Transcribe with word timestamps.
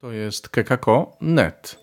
To 0.00 0.12
jest 0.12 0.48
kekako.net. 0.48 1.78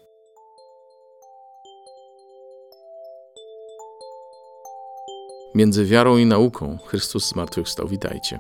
Między 5.55 5.85
wiarą 5.85 6.17
i 6.17 6.25
nauką 6.25 6.77
Chrystus 6.85 7.29
zmartwychwstał. 7.29 7.87
Witajcie. 7.87 8.39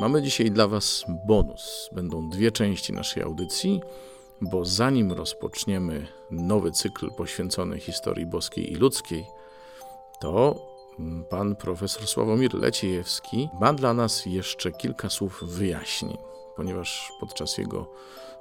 Mamy 0.00 0.22
dzisiaj 0.22 0.50
dla 0.50 0.68
Was 0.68 1.04
bonus. 1.26 1.90
Będą 1.92 2.30
dwie 2.30 2.52
części 2.52 2.92
naszej 2.92 3.22
audycji, 3.22 3.80
bo 4.40 4.64
zanim 4.64 5.12
rozpoczniemy 5.12 6.06
nowy 6.30 6.70
cykl 6.70 7.10
poświęcony 7.16 7.80
historii 7.80 8.26
boskiej 8.26 8.72
i 8.72 8.74
ludzkiej, 8.74 9.26
to 10.20 10.54
pan 11.28 11.56
profesor 11.56 12.06
Sławomir 12.06 12.54
Leciejewski 12.54 13.48
ma 13.60 13.72
dla 13.72 13.94
nas 13.94 14.26
jeszcze 14.26 14.72
kilka 14.72 15.10
słów 15.10 15.44
wyjaśnień, 15.44 16.18
ponieważ 16.56 17.12
podczas 17.20 17.58
jego 17.58 17.86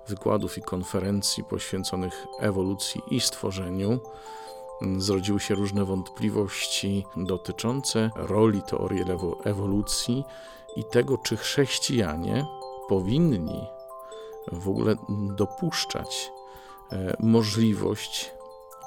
wykładów 0.07 0.57
i 0.57 0.61
konferencji 0.61 1.43
poświęconych 1.43 2.25
ewolucji 2.39 3.01
i 3.11 3.21
stworzeniu 3.21 3.99
zrodziły 4.97 5.39
się 5.39 5.55
różne 5.55 5.85
wątpliwości 5.85 7.05
dotyczące 7.17 8.09
roli 8.15 8.61
teorii 8.61 9.03
ewolucji 9.43 10.23
i 10.75 10.83
tego, 10.83 11.17
czy 11.17 11.37
chrześcijanie 11.37 12.45
powinni 12.89 13.67
w 14.51 14.69
ogóle 14.69 14.95
dopuszczać 15.35 16.31
e, 16.91 17.15
możliwość 17.19 18.31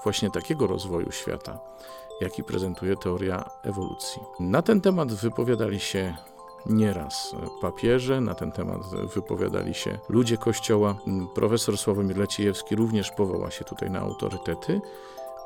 właśnie 0.02 0.30
takiego 0.30 0.66
rozwoju 0.66 1.12
świata, 1.12 1.58
jaki 2.20 2.44
prezentuje 2.44 2.96
teoria 2.96 3.50
ewolucji. 3.62 4.22
Na 4.40 4.62
ten 4.62 4.80
temat 4.80 5.12
wypowiadali 5.12 5.80
się 5.80 6.14
nieraz 6.66 7.34
papieże, 7.60 8.20
na 8.20 8.34
ten 8.34 8.52
temat 8.52 8.80
wypowiadali 9.14 9.74
się 9.74 9.98
ludzie 10.08 10.36
Kościoła. 10.36 10.96
Profesor 11.34 11.78
Sławomir 11.78 12.18
Leciejewski 12.18 12.76
również 12.76 13.10
powoła 13.10 13.50
się 13.50 13.64
tutaj 13.64 13.90
na 13.90 14.00
autorytety 14.00 14.80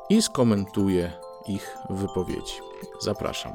i 0.09 0.21
skomentuje 0.21 1.11
ich 1.47 1.77
wypowiedzi. 1.89 2.55
Zapraszam 2.99 3.53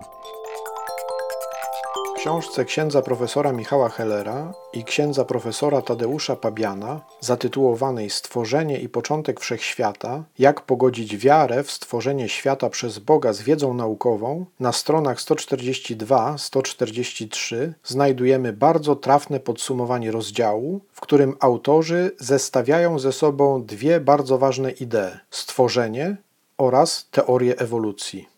książce 2.19 2.65
księdza 2.65 3.03
profesora 3.03 3.53
Michała 3.53 3.89
Hellera 3.89 4.53
i 4.73 4.85
księdza 4.85 5.25
profesora 5.25 5.83
Tadeusza 5.83 6.37
Pabiana, 6.37 7.01
zatytułowanej 7.21 8.11
Stworzenie 8.11 8.81
i 8.81 8.89
początek 8.89 9.41
wszechświata, 9.41 10.25
jak 10.39 10.61
pogodzić 10.61 11.17
wiarę 11.17 11.63
w 11.63 11.71
stworzenie 11.71 12.29
świata 12.29 12.71
przez 12.71 12.99
Boga 12.99 13.33
z 13.33 13.43
wiedzą 13.43 13.75
naukową, 13.75 14.47
na 14.61 14.73
stronach 14.73 15.19
142-143 15.19 17.73
znajdujemy 17.85 18.53
bardzo 18.53 18.97
trafne 18.97 19.41
podsumowanie 19.41 20.11
rozdziału, 20.11 20.81
w 20.93 21.01
którym 21.01 21.37
autorzy 21.41 22.11
zestawiają 22.19 22.99
ze 22.99 23.13
sobą 23.13 23.65
dwie 23.65 24.01
bardzo 24.01 24.39
ważne 24.39 24.71
idee: 24.71 25.19
stworzenie 25.31 26.17
oraz 26.57 27.09
teorię 27.11 27.59
ewolucji. 27.59 28.38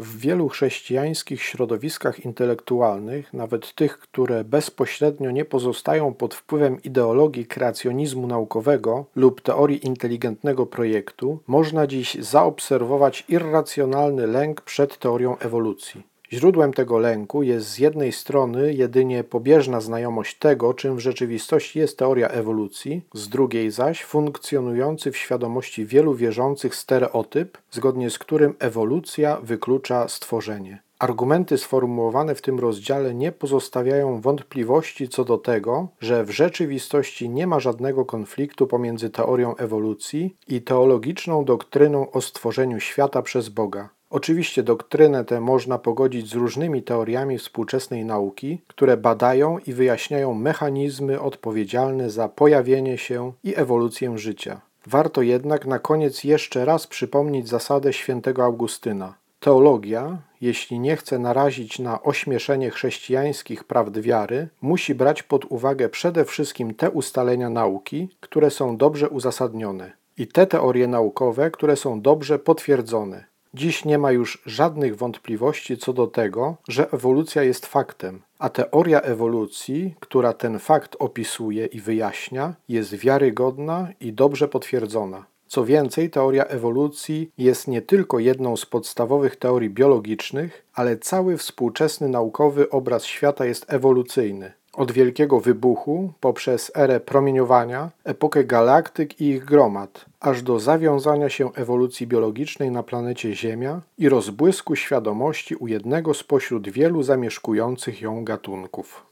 W 0.00 0.18
wielu 0.18 0.48
chrześcijańskich 0.48 1.42
środowiskach 1.42 2.24
intelektualnych, 2.24 3.32
nawet 3.32 3.74
tych, 3.74 3.98
które 3.98 4.44
bezpośrednio 4.44 5.30
nie 5.30 5.44
pozostają 5.44 6.14
pod 6.14 6.34
wpływem 6.34 6.82
ideologii 6.82 7.46
kreacjonizmu 7.46 8.26
naukowego 8.26 9.06
lub 9.16 9.40
teorii 9.40 9.86
inteligentnego 9.86 10.66
projektu, 10.66 11.38
można 11.46 11.86
dziś 11.86 12.14
zaobserwować 12.14 13.24
irracjonalny 13.28 14.26
lęk 14.26 14.60
przed 14.60 14.98
teorią 14.98 15.38
ewolucji. 15.38 16.09
Źródłem 16.32 16.72
tego 16.72 16.98
lęku 16.98 17.42
jest 17.42 17.68
z 17.68 17.78
jednej 17.78 18.12
strony 18.12 18.74
jedynie 18.74 19.24
pobieżna 19.24 19.80
znajomość 19.80 20.38
tego, 20.38 20.74
czym 20.74 20.96
w 20.96 21.00
rzeczywistości 21.00 21.78
jest 21.78 21.98
teoria 21.98 22.28
ewolucji, 22.28 23.02
z 23.14 23.28
drugiej 23.28 23.70
zaś 23.70 24.04
funkcjonujący 24.04 25.12
w 25.12 25.16
świadomości 25.16 25.86
wielu 25.86 26.14
wierzących 26.14 26.74
stereotyp, 26.74 27.58
zgodnie 27.70 28.10
z 28.10 28.18
którym 28.18 28.54
ewolucja 28.58 29.40
wyklucza 29.42 30.08
stworzenie. 30.08 30.82
Argumenty 30.98 31.58
sformułowane 31.58 32.34
w 32.34 32.42
tym 32.42 32.58
rozdziale 32.58 33.14
nie 33.14 33.32
pozostawiają 33.32 34.20
wątpliwości 34.20 35.08
co 35.08 35.24
do 35.24 35.38
tego, 35.38 35.88
że 36.00 36.24
w 36.24 36.30
rzeczywistości 36.30 37.28
nie 37.28 37.46
ma 37.46 37.60
żadnego 37.60 38.04
konfliktu 38.04 38.66
pomiędzy 38.66 39.10
teorią 39.10 39.56
ewolucji 39.56 40.36
i 40.48 40.62
teologiczną 40.62 41.44
doktryną 41.44 42.10
o 42.10 42.20
stworzeniu 42.20 42.80
świata 42.80 43.22
przez 43.22 43.48
Boga. 43.48 43.88
Oczywiście 44.10 44.62
doktrynę 44.62 45.24
tę 45.24 45.40
można 45.40 45.78
pogodzić 45.78 46.28
z 46.30 46.34
różnymi 46.34 46.82
teoriami 46.82 47.38
współczesnej 47.38 48.04
nauki, 48.04 48.62
które 48.66 48.96
badają 48.96 49.58
i 49.66 49.72
wyjaśniają 49.72 50.34
mechanizmy 50.34 51.20
odpowiedzialne 51.20 52.10
za 52.10 52.28
pojawienie 52.28 52.98
się 52.98 53.32
i 53.44 53.56
ewolucję 53.56 54.18
życia. 54.18 54.60
Warto 54.86 55.22
jednak 55.22 55.66
na 55.66 55.78
koniec 55.78 56.24
jeszcze 56.24 56.64
raz 56.64 56.86
przypomnieć 56.86 57.48
zasadę 57.48 57.92
świętego 57.92 58.44
Augustyna. 58.44 59.14
Teologia, 59.40 60.18
jeśli 60.40 60.78
nie 60.78 60.96
chce 60.96 61.18
narazić 61.18 61.78
na 61.78 62.02
ośmieszenie 62.02 62.70
chrześcijańskich 62.70 63.64
prawd 63.64 64.00
wiary, 64.00 64.48
musi 64.62 64.94
brać 64.94 65.22
pod 65.22 65.44
uwagę 65.44 65.88
przede 65.88 66.24
wszystkim 66.24 66.74
te 66.74 66.90
ustalenia 66.90 67.50
nauki, 67.50 68.08
które 68.20 68.50
są 68.50 68.76
dobrze 68.76 69.08
uzasadnione, 69.08 69.92
i 70.18 70.26
te 70.26 70.46
teorie 70.46 70.86
naukowe, 70.86 71.50
które 71.50 71.76
są 71.76 72.00
dobrze 72.00 72.38
potwierdzone. 72.38 73.29
Dziś 73.54 73.84
nie 73.84 73.98
ma 73.98 74.12
już 74.12 74.42
żadnych 74.46 74.96
wątpliwości 74.96 75.78
co 75.78 75.92
do 75.92 76.06
tego, 76.06 76.56
że 76.68 76.92
ewolucja 76.92 77.42
jest 77.42 77.66
faktem, 77.66 78.22
a 78.38 78.48
teoria 78.48 79.00
ewolucji, 79.00 79.94
która 80.00 80.32
ten 80.32 80.58
fakt 80.58 80.96
opisuje 80.98 81.66
i 81.66 81.80
wyjaśnia, 81.80 82.54
jest 82.68 82.94
wiarygodna 82.94 83.88
i 84.00 84.12
dobrze 84.12 84.48
potwierdzona. 84.48 85.24
Co 85.46 85.64
więcej, 85.64 86.10
teoria 86.10 86.44
ewolucji 86.44 87.30
jest 87.38 87.68
nie 87.68 87.82
tylko 87.82 88.18
jedną 88.18 88.56
z 88.56 88.66
podstawowych 88.66 89.36
teorii 89.36 89.70
biologicznych, 89.70 90.66
ale 90.74 90.96
cały 90.96 91.36
współczesny 91.36 92.08
naukowy 92.08 92.70
obraz 92.70 93.04
świata 93.04 93.44
jest 93.44 93.72
ewolucyjny. 93.72 94.52
Od 94.80 94.92
wielkiego 94.92 95.40
wybuchu, 95.40 96.12
poprzez 96.20 96.72
erę 96.76 97.00
promieniowania, 97.00 97.90
epokę 98.04 98.44
galaktyk 98.44 99.20
i 99.20 99.24
ich 99.24 99.44
gromad, 99.44 100.06
aż 100.20 100.42
do 100.42 100.60
zawiązania 100.60 101.28
się 101.28 101.52
ewolucji 101.54 102.06
biologicznej 102.06 102.70
na 102.70 102.82
planecie 102.82 103.34
Ziemia 103.34 103.80
i 103.98 104.08
rozbłysku 104.08 104.76
świadomości 104.76 105.54
u 105.54 105.66
jednego 105.66 106.14
spośród 106.14 106.68
wielu 106.68 107.02
zamieszkujących 107.02 108.02
ją 108.02 108.24
gatunków. 108.24 109.06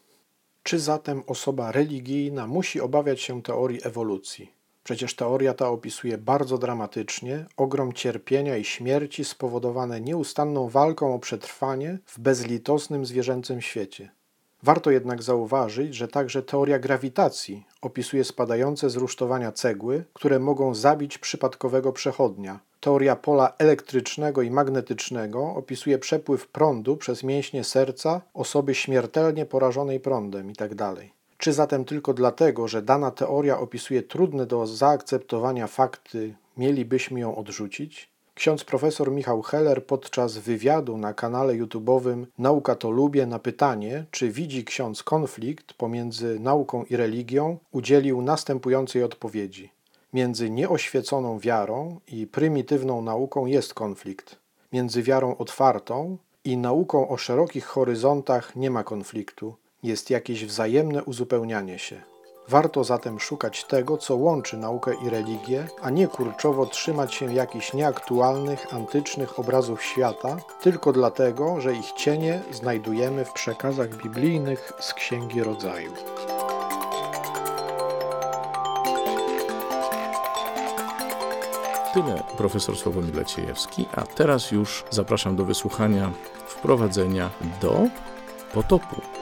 Czy 0.62 0.78
zatem 0.78 1.22
osoba 1.26 1.72
religijna 1.72 2.46
musi 2.46 2.80
obawiać 2.80 3.20
się 3.20 3.42
teorii 3.42 3.80
ewolucji? 3.84 4.52
Przecież 4.84 5.14
teoria 5.14 5.54
ta 5.54 5.68
opisuje 5.68 6.18
bardzo 6.18 6.58
dramatycznie 6.58 7.46
ogrom 7.56 7.92
cierpienia 7.92 8.56
i 8.56 8.64
śmierci 8.64 9.24
spowodowane 9.24 10.00
nieustanną 10.00 10.68
walką 10.68 11.14
o 11.14 11.18
przetrwanie 11.18 11.98
w 12.06 12.18
bezlitosnym 12.18 13.06
zwierzęcym 13.06 13.60
świecie. 13.60 14.17
Warto 14.62 14.90
jednak 14.90 15.22
zauważyć, 15.22 15.94
że 15.94 16.08
także 16.08 16.42
teoria 16.42 16.78
grawitacji 16.78 17.64
opisuje 17.82 18.24
spadające 18.24 18.90
z 18.90 18.96
rusztowania 18.96 19.52
cegły, 19.52 20.04
które 20.12 20.38
mogą 20.38 20.74
zabić 20.74 21.18
przypadkowego 21.18 21.92
przechodnia. 21.92 22.60
Teoria 22.80 23.16
pola 23.16 23.52
elektrycznego 23.58 24.42
i 24.42 24.50
magnetycznego 24.50 25.54
opisuje 25.54 25.98
przepływ 25.98 26.48
prądu 26.48 26.96
przez 26.96 27.22
mięśnie 27.22 27.64
serca 27.64 28.20
osoby 28.34 28.74
śmiertelnie 28.74 29.46
porażonej 29.46 30.00
prądem 30.00 30.48
itd. 30.48 30.76
Tak 30.76 30.96
Czy 31.38 31.52
zatem 31.52 31.84
tylko 31.84 32.14
dlatego, 32.14 32.68
że 32.68 32.82
dana 32.82 33.10
teoria 33.10 33.58
opisuje 33.58 34.02
trudne 34.02 34.46
do 34.46 34.66
zaakceptowania 34.66 35.66
fakty, 35.66 36.34
mielibyśmy 36.56 37.20
ją 37.20 37.36
odrzucić? 37.36 38.10
Ksiądz 38.38 38.64
profesor 38.64 39.12
Michał 39.12 39.42
Heller 39.42 39.86
podczas 39.86 40.38
wywiadu 40.38 40.98
na 40.98 41.14
kanale 41.14 41.54
YouTube'owym 41.54 42.26
Nauka 42.38 42.74
to 42.74 42.90
lubię 42.90 43.26
na 43.26 43.38
pytanie, 43.38 44.04
czy 44.10 44.30
widzi 44.30 44.64
ksiądz 44.64 45.02
konflikt 45.02 45.74
pomiędzy 45.74 46.40
nauką 46.40 46.84
i 46.84 46.96
religią, 46.96 47.58
udzielił 47.72 48.22
następującej 48.22 49.02
odpowiedzi. 49.02 49.70
Między 50.12 50.50
nieoświeconą 50.50 51.38
wiarą 51.38 52.00
i 52.08 52.26
prymitywną 52.26 53.02
nauką 53.02 53.46
jest 53.46 53.74
konflikt. 53.74 54.36
Między 54.72 55.02
wiarą 55.02 55.36
otwartą 55.36 56.18
i 56.44 56.56
nauką 56.56 57.08
o 57.08 57.16
szerokich 57.16 57.66
horyzontach 57.66 58.56
nie 58.56 58.70
ma 58.70 58.84
konfliktu. 58.84 59.54
Jest 59.82 60.10
jakieś 60.10 60.44
wzajemne 60.44 61.04
uzupełnianie 61.04 61.78
się. 61.78 62.02
Warto 62.48 62.84
zatem 62.84 63.20
szukać 63.20 63.64
tego, 63.64 63.98
co 63.98 64.16
łączy 64.16 64.56
naukę 64.56 64.94
i 64.94 65.10
religię, 65.10 65.68
a 65.82 65.90
nie 65.90 66.08
kurczowo 66.08 66.66
trzymać 66.66 67.14
się 67.14 67.34
jakichś 67.34 67.72
nieaktualnych, 67.72 68.74
antycznych 68.74 69.38
obrazów 69.38 69.82
świata, 69.82 70.36
tylko 70.60 70.92
dlatego, 70.92 71.60
że 71.60 71.74
ich 71.74 71.92
cienie 71.92 72.40
znajdujemy 72.52 73.24
w 73.24 73.32
przekazach 73.32 73.96
biblijnych 73.96 74.72
z 74.80 74.94
Księgi 74.94 75.42
Rodzaju. 75.42 75.92
Tyle 81.94 82.22
profesor 82.36 82.76
Sławomir 82.76 83.14
Leciejewski, 83.14 83.86
a 83.96 84.02
teraz 84.02 84.50
już 84.50 84.84
zapraszam 84.90 85.36
do 85.36 85.44
wysłuchania 85.44 86.12
wprowadzenia 86.46 87.30
do 87.60 87.82
potopu. 88.54 89.17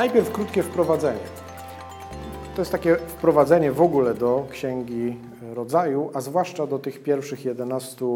Najpierw 0.00 0.32
krótkie 0.32 0.62
wprowadzenie. 0.62 1.20
To 2.54 2.62
jest 2.62 2.72
takie 2.72 2.96
wprowadzenie 2.96 3.72
w 3.72 3.82
ogóle 3.82 4.14
do 4.14 4.46
Księgi 4.50 5.16
Rodzaju, 5.54 6.10
a 6.14 6.20
zwłaszcza 6.20 6.66
do 6.66 6.78
tych 6.78 7.02
pierwszych 7.02 7.44
11 7.44 8.06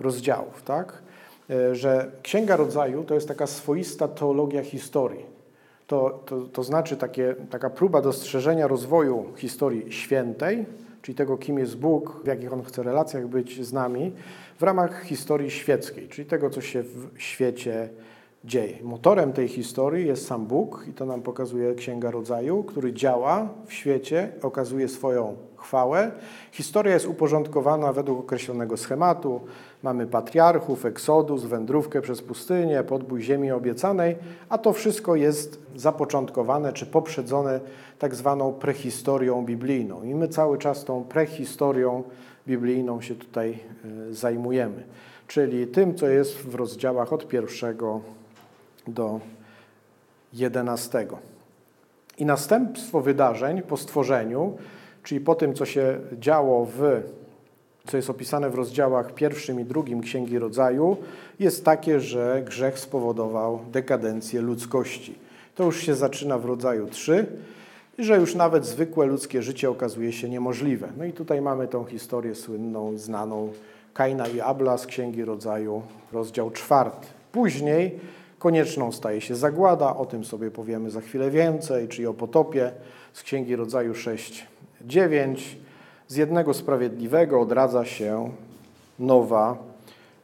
rozdziałów, 0.00 0.62
tak? 0.62 1.02
E, 1.50 1.74
że 1.74 2.10
Księga 2.22 2.56
Rodzaju 2.56 3.04
to 3.04 3.14
jest 3.14 3.28
taka 3.28 3.46
swoista 3.46 4.08
teologia 4.08 4.62
historii. 4.62 5.26
To, 5.86 6.22
to, 6.26 6.40
to 6.40 6.62
znaczy 6.62 6.96
takie, 6.96 7.34
taka 7.50 7.70
próba 7.70 8.02
dostrzeżenia 8.02 8.66
rozwoju 8.66 9.32
historii 9.36 9.92
świętej, 9.92 10.66
czyli 11.02 11.14
tego, 11.14 11.36
kim 11.36 11.58
jest 11.58 11.76
Bóg, 11.76 12.20
w 12.24 12.26
jakich 12.26 12.52
On 12.52 12.62
chce 12.62 12.82
relacjach 12.82 13.26
być 13.26 13.66
z 13.66 13.72
nami, 13.72 14.12
w 14.58 14.62
ramach 14.62 15.02
historii 15.02 15.50
świeckiej, 15.50 16.08
czyli 16.08 16.28
tego, 16.28 16.50
co 16.50 16.60
się 16.60 16.82
w 16.82 17.08
świecie 17.16 17.72
dzieje. 17.72 18.13
Motorem 18.82 19.32
tej 19.32 19.48
historii 19.48 20.06
jest 20.06 20.26
sam 20.26 20.46
Bóg 20.46 20.84
i 20.88 20.92
to 20.92 21.06
nam 21.06 21.22
pokazuje 21.22 21.74
Księga 21.74 22.10
Rodzaju, 22.10 22.64
który 22.64 22.92
działa 22.92 23.48
w 23.66 23.72
świecie, 23.72 24.32
okazuje 24.42 24.88
swoją 24.88 25.36
chwałę. 25.56 26.10
Historia 26.52 26.94
jest 26.94 27.06
uporządkowana 27.06 27.92
według 27.92 28.20
określonego 28.20 28.76
schematu. 28.76 29.40
Mamy 29.82 30.06
patriarchów, 30.06 30.84
eksodus, 30.84 31.44
wędrówkę 31.44 32.00
przez 32.00 32.22
pustynię, 32.22 32.82
podbój 32.82 33.22
ziemi 33.22 33.50
obiecanej, 33.50 34.16
a 34.48 34.58
to 34.58 34.72
wszystko 34.72 35.16
jest 35.16 35.62
zapoczątkowane 35.76 36.72
czy 36.72 36.86
poprzedzone 36.86 37.60
tak 37.98 38.14
zwaną 38.14 38.52
prehistorią 38.52 39.44
biblijną. 39.44 40.02
I 40.02 40.14
my 40.14 40.28
cały 40.28 40.58
czas 40.58 40.84
tą 40.84 41.04
prehistorią 41.04 42.02
biblijną 42.46 43.00
się 43.00 43.14
tutaj 43.14 43.58
e, 44.10 44.14
zajmujemy, 44.14 44.84
czyli 45.26 45.66
tym, 45.66 45.94
co 45.94 46.08
jest 46.08 46.36
w 46.36 46.54
rozdziałach 46.54 47.12
od 47.12 47.28
pierwszego 47.28 48.00
do 48.86 49.20
11. 50.32 51.06
I 52.18 52.26
następstwo 52.26 53.00
wydarzeń 53.00 53.62
po 53.62 53.76
stworzeniu, 53.76 54.56
czyli 55.02 55.20
po 55.20 55.34
tym, 55.34 55.54
co 55.54 55.66
się 55.66 56.00
działo 56.12 56.66
w, 56.76 57.02
co 57.86 57.96
jest 57.96 58.10
opisane 58.10 58.50
w 58.50 58.54
rozdziałach 58.54 59.14
pierwszym 59.14 59.60
i 59.60 59.64
drugim 59.64 60.00
Księgi 60.00 60.38
Rodzaju, 60.38 60.96
jest 61.38 61.64
takie, 61.64 62.00
że 62.00 62.42
grzech 62.46 62.78
spowodował 62.78 63.60
dekadencję 63.72 64.40
ludzkości. 64.40 65.14
To 65.54 65.64
już 65.64 65.80
się 65.80 65.94
zaczyna 65.94 66.38
w 66.38 66.44
rodzaju 66.44 66.86
3 66.86 67.26
i 67.98 68.04
że 68.04 68.16
już 68.16 68.34
nawet 68.34 68.66
zwykłe 68.66 69.06
ludzkie 69.06 69.42
życie 69.42 69.70
okazuje 69.70 70.12
się 70.12 70.28
niemożliwe. 70.28 70.88
No 70.96 71.04
i 71.04 71.12
tutaj 71.12 71.40
mamy 71.40 71.68
tą 71.68 71.84
historię 71.84 72.34
słynną, 72.34 72.98
znaną 72.98 73.52
Kaina 73.94 74.26
i 74.26 74.40
Abla 74.40 74.78
z 74.78 74.86
Księgi 74.86 75.24
Rodzaju, 75.24 75.82
rozdział 76.12 76.50
czwarty. 76.50 77.06
Później 77.32 78.00
Konieczną 78.44 78.92
staje 78.92 79.20
się 79.20 79.36
zagłada, 79.36 79.96
o 79.96 80.06
tym 80.06 80.24
sobie 80.24 80.50
powiemy 80.50 80.90
za 80.90 81.00
chwilę 81.00 81.30
więcej, 81.30 81.88
czyli 81.88 82.06
o 82.06 82.14
potopie 82.14 82.72
z 83.12 83.22
Księgi 83.22 83.56
Rodzaju 83.56 83.94
6, 83.94 84.46
9. 84.82 85.58
Z 86.08 86.16
jednego 86.16 86.54
sprawiedliwego 86.54 87.40
odradza 87.40 87.84
się 87.84 88.30
nowa 88.98 89.56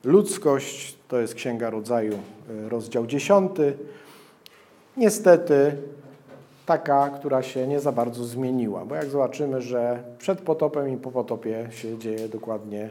ludzkość, 0.05 0.97
to 1.09 1.21
jest 1.21 1.35
Księga 1.35 1.71
Rodzaju, 1.71 2.19
e, 2.67 2.69
rozdział 2.69 3.07
10. 3.07 3.53
Niestety 4.97 5.77
taka, 6.67 7.09
która 7.09 7.43
się 7.43 7.67
nie 7.67 7.81
za 7.81 7.93
bardzo 7.93 8.25
zmieniła, 8.25 8.85
bo 8.85 8.95
jak 8.95 9.07
zobaczymy, 9.07 9.63
że 9.63 10.03
przed 10.19 10.41
potopem 10.41 10.89
i 10.89 10.97
po 10.97 11.11
potopie 11.11 11.69
się 11.71 11.99
dzieje 11.99 12.29
dokładnie 12.29 12.91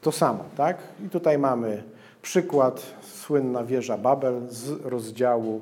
to 0.00 0.12
samo, 0.12 0.44
tak? 0.56 0.78
I 1.06 1.08
tutaj 1.08 1.38
mamy 1.38 1.82
przykład 2.26 2.94
słynna 3.02 3.64
wieża 3.64 3.98
Babel 3.98 4.40
z 4.48 4.84
rozdziału 4.84 5.60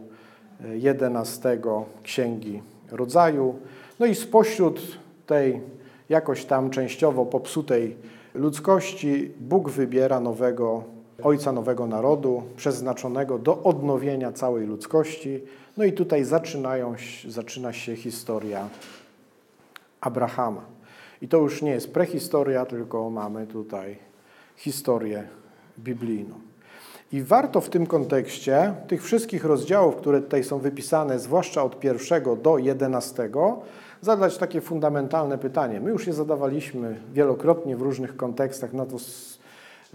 11 0.75 1.49
e, 1.53 1.59
Księgi 2.03 2.63
Rodzaju. 2.91 3.55
No 3.99 4.07
i 4.07 4.15
spośród 4.15 4.81
tej 5.27 5.61
jakoś 6.09 6.45
tam 6.45 6.71
częściowo 6.71 7.27
popsutej 7.27 7.97
ludzkości 8.35 9.31
Bóg 9.41 9.71
wybiera 9.71 10.21
nowego 10.21 10.85
ojca 11.23 11.53
nowego 11.53 11.87
narodu, 11.87 12.43
przeznaczonego 12.57 13.39
do 13.39 13.63
odnowienia 13.63 14.33
całej 14.33 14.67
ludzkości. 14.67 15.43
No 15.77 15.85
i 15.85 15.93
tutaj 15.93 16.25
zaczynają, 16.25 16.95
zaczyna 17.29 17.73
się 17.73 17.97
historia 17.97 18.69
Abrahama. 20.01 20.65
I 21.23 21.29
to 21.29 21.39
już 21.39 21.63
nie 21.63 21.71
jest 21.71 21.93
prehistoria, 21.93 22.67
tylko 22.67 23.11
mamy 23.11 23.47
tutaj 23.47 23.97
historię 24.57 25.29
biblijną. 25.79 26.54
I 27.15 27.23
warto 27.23 27.61
w 27.61 27.71
tym 27.71 27.87
kontekście 27.87 28.75
tych 28.89 29.05
wszystkich 29.05 29.45
rozdziałów, 29.45 29.97
które 29.97 30.21
tutaj 30.21 30.45
są 30.45 30.59
wypisane, 30.59 31.19
zwłaszcza 31.19 31.65
od 31.65 31.81
pierwszego 31.81 32.37
do 32.37 32.59
jedenastego, 32.59 33.61
zadać 34.01 34.39
takie 34.39 34.61
fundamentalne 34.61 35.39
pytanie. 35.39 35.81
My 35.81 35.91
już 35.91 36.07
je 36.07 36.13
zadawaliśmy 36.13 37.01
wielokrotnie 37.13 37.77
w 37.77 37.83
różnych 37.83 38.17
kontekstach, 38.17 38.73
na 38.73 38.87
to 38.87 38.97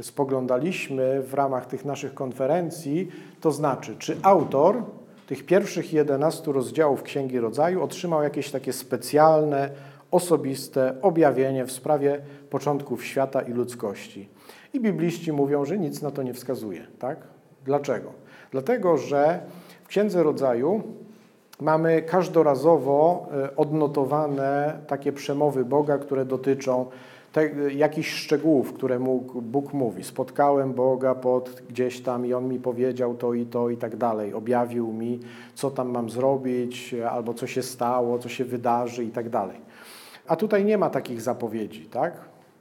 spoglądaliśmy 0.02 1.22
w 1.22 1.34
ramach 1.34 1.66
tych 1.66 1.86
naszych 1.86 2.14
konferencji, 2.14 3.12
to 3.42 3.52
znaczy, 3.52 3.96
czy 3.98 4.18
autor 4.24 4.84
tych 5.28 5.46
pierwszych 5.46 5.94
11 5.94 6.52
rozdziałów 6.52 7.04
Księgi 7.04 7.40
Rodzaju 7.40 7.84
otrzymał 7.84 8.24
jakieś 8.24 8.52
takie 8.52 8.74
specjalne, 8.74 9.70
osobiste 10.12 11.02
objawienie 11.02 11.66
w 11.66 11.72
sprawie 11.72 12.22
początków 12.50 13.06
świata 13.06 13.42
i 13.42 13.52
ludzkości. 13.54 14.30
I 14.74 14.80
bibliści 14.80 15.32
mówią, 15.32 15.66
że 15.66 15.78
nic 15.78 16.02
na 16.02 16.12
to 16.12 16.24
nie 16.24 16.34
wskazuje. 16.34 16.88
Tak? 17.00 17.18
Dlaczego? 17.66 18.12
Dlatego, 18.52 18.98
że 18.98 19.40
w 19.84 19.88
Księdze 19.88 20.24
Rodzaju 20.24 20.84
mamy 21.62 22.02
każdorazowo 22.02 23.28
e, 23.32 23.56
odnotowane 23.56 24.80
takie 24.88 25.12
przemowy 25.12 25.66
Boga, 25.66 25.98
które 25.98 26.26
dotyczą 26.26 26.86
te, 27.32 27.50
jakichś 27.72 28.10
szczegółów, 28.10 28.74
które 28.74 29.00
mógł, 29.00 29.42
Bóg 29.42 29.74
mówi. 29.74 30.04
Spotkałem 30.04 30.74
Boga 30.74 31.16
pod 31.16 31.62
gdzieś 31.70 32.02
tam 32.02 32.26
i 32.26 32.34
On 32.34 32.48
mi 32.48 32.60
powiedział 32.60 33.16
to 33.16 33.34
i 33.34 33.46
to 33.46 33.70
i 33.70 33.78
tak 33.78 33.96
dalej. 33.96 34.34
Objawił 34.34 34.94
mi, 34.94 35.20
co 35.56 35.72
tam 35.72 35.90
mam 35.90 36.10
zrobić, 36.10 36.96
albo 37.12 37.34
co 37.34 37.48
się 37.48 37.64
stało, 37.64 38.20
co 38.20 38.30
się 38.30 38.46
wydarzy 38.46 39.04
i 39.04 39.10
tak 39.10 39.30
dalej. 39.30 39.58
A 40.28 40.36
tutaj 40.36 40.66
nie 40.66 40.78
ma 40.78 40.90
takich 40.90 41.22
zapowiedzi, 41.22 41.86
tak? 41.86 42.14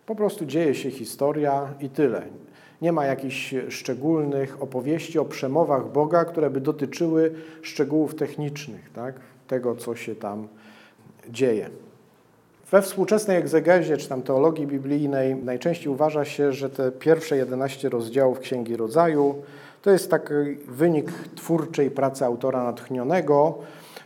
Po 0.09 0.15
prostu 0.15 0.47
dzieje 0.47 0.75
się 0.75 0.91
historia 0.91 1.75
i 1.81 1.91
tyle. 1.91 2.23
Nie 2.83 2.93
ma 2.93 3.07
jakichś 3.07 3.55
szczególnych 3.69 4.63
opowieści 4.63 5.19
o 5.19 5.25
przemowach 5.25 5.93
Boga, 5.93 6.25
które 6.25 6.51
by 6.51 6.61
dotyczyły 6.61 7.35
szczegółów 7.63 8.15
technicznych, 8.15 8.91
tak? 8.93 9.15
tego, 9.49 9.77
co 9.77 9.97
się 9.97 10.15
tam 10.15 10.49
dzieje. 11.31 11.71
We 12.71 12.83
współczesnej 12.83 13.37
egzegezie 13.37 13.97
czy 13.97 14.09
tam 14.09 14.23
teologii 14.23 14.67
biblijnej 14.67 15.37
najczęściej 15.37 15.89
uważa 15.89 16.25
się, 16.25 16.53
że 16.53 16.71
te 16.71 16.93
pierwsze 16.93 17.37
11 17.37 17.89
rozdziałów 17.89 18.39
Księgi 18.41 18.77
Rodzaju 18.77 19.35
to 19.83 19.91
jest 19.91 20.11
taki 20.11 20.35
wynik 20.69 21.13
twórczej 21.37 21.91
pracy 21.91 22.25
autora 22.25 22.65
natchnionego, 22.65 23.59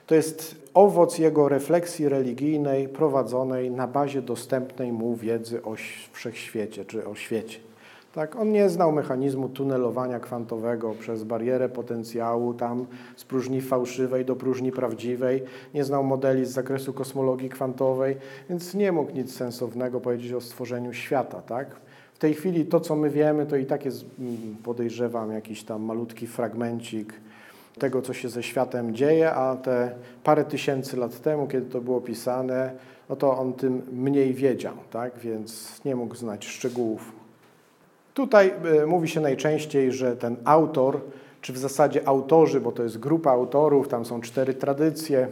to 0.07 0.15
jest 0.15 0.62
owoc 0.75 1.19
jego 1.19 1.49
refleksji 1.49 2.09
religijnej 2.09 2.89
prowadzonej 2.89 3.71
na 3.71 3.87
bazie 3.87 4.23
dostępnej 4.23 4.93
mu 4.93 5.17
wiedzy 5.17 5.63
o 5.63 5.75
wszechświecie 6.13 6.85
czy 6.85 7.07
o 7.07 7.15
świecie. 7.15 7.59
Tak, 8.15 8.37
on 8.37 8.53
nie 8.53 8.69
znał 8.69 8.93
mechanizmu 8.93 9.49
tunelowania 9.49 10.21
kwantowego 10.21 10.95
przez 11.01 11.25
barierę 11.25 11.69
potencjału, 11.69 12.55
tam 12.55 12.87
z 13.17 13.25
próżni 13.25 13.61
fałszywej 13.61 14.25
do 14.25 14.37
próżni 14.37 14.73
prawdziwej, 14.73 15.43
nie 15.75 15.85
znał 15.85 16.05
modeli 16.05 16.47
z 16.47 16.51
zakresu 16.51 16.93
kosmologii 16.93 17.49
kwantowej, 17.49 18.17
więc 18.51 18.75
nie 18.75 18.93
mógł 18.93 19.13
nic 19.13 19.37
sensownego 19.37 20.01
powiedzieć 20.01 20.33
o 20.33 20.41
stworzeniu 20.41 20.93
świata. 20.93 21.43
Tak? 21.43 21.77
W 22.15 22.19
tej 22.19 22.35
chwili 22.35 22.67
to, 22.67 22.81
co 22.81 22.97
my 22.97 23.11
wiemy, 23.11 23.47
to 23.47 23.57
i 23.57 23.67
tak 23.67 23.85
jest, 23.85 24.05
mm, 24.19 24.57
podejrzewam, 24.65 25.33
jakiś 25.33 25.65
tam 25.65 25.83
malutki 25.83 26.27
fragmencik 26.27 27.15
tego, 27.79 28.03
co 28.03 28.13
się 28.13 28.29
ze 28.29 28.43
światem 28.43 28.95
dzieje, 28.95 29.35
a 29.35 29.57
te 29.57 29.91
parę 30.25 30.45
tysięcy 30.45 30.97
lat 30.97 31.21
temu, 31.21 31.47
kiedy 31.47 31.71
to 31.71 31.81
było 31.81 32.01
pisane, 32.01 32.73
no 33.09 33.17
to 33.17 33.39
on 33.39 33.53
tym 33.53 33.83
mniej 33.93 34.35
wiedział, 34.35 34.75
tak? 34.91 35.19
więc 35.19 35.81
nie 35.85 35.97
mógł 35.97 36.15
znać 36.15 36.47
szczegółów. 36.47 37.13
Tutaj 38.15 38.53
y, 38.83 38.87
mówi 38.87 39.09
się 39.09 39.21
najczęściej, 39.21 39.93
że 39.93 40.17
ten 40.17 40.37
autor, 40.45 41.01
czy 41.41 41.53
w 41.53 41.59
zasadzie 41.59 42.09
autorzy, 42.09 42.61
bo 42.61 42.73
to 42.73 42.83
jest 42.83 42.99
grupa 42.99 43.31
autorów, 43.31 43.89
tam 43.89 44.05
są 44.05 44.21
cztery 44.21 44.55
tradycje, 44.55 45.29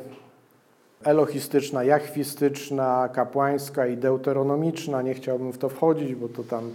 elohistyczna, 1.05 1.85
jachwistyczna, 1.85 3.09
kapłańska 3.13 3.87
i 3.87 3.97
deuteronomiczna. 3.97 5.03
Nie 5.03 5.15
chciałbym 5.15 5.53
w 5.53 5.59
to 5.59 5.69
wchodzić, 5.69 6.15
bo 6.15 6.29
to 6.29 6.45
tam 6.45 6.71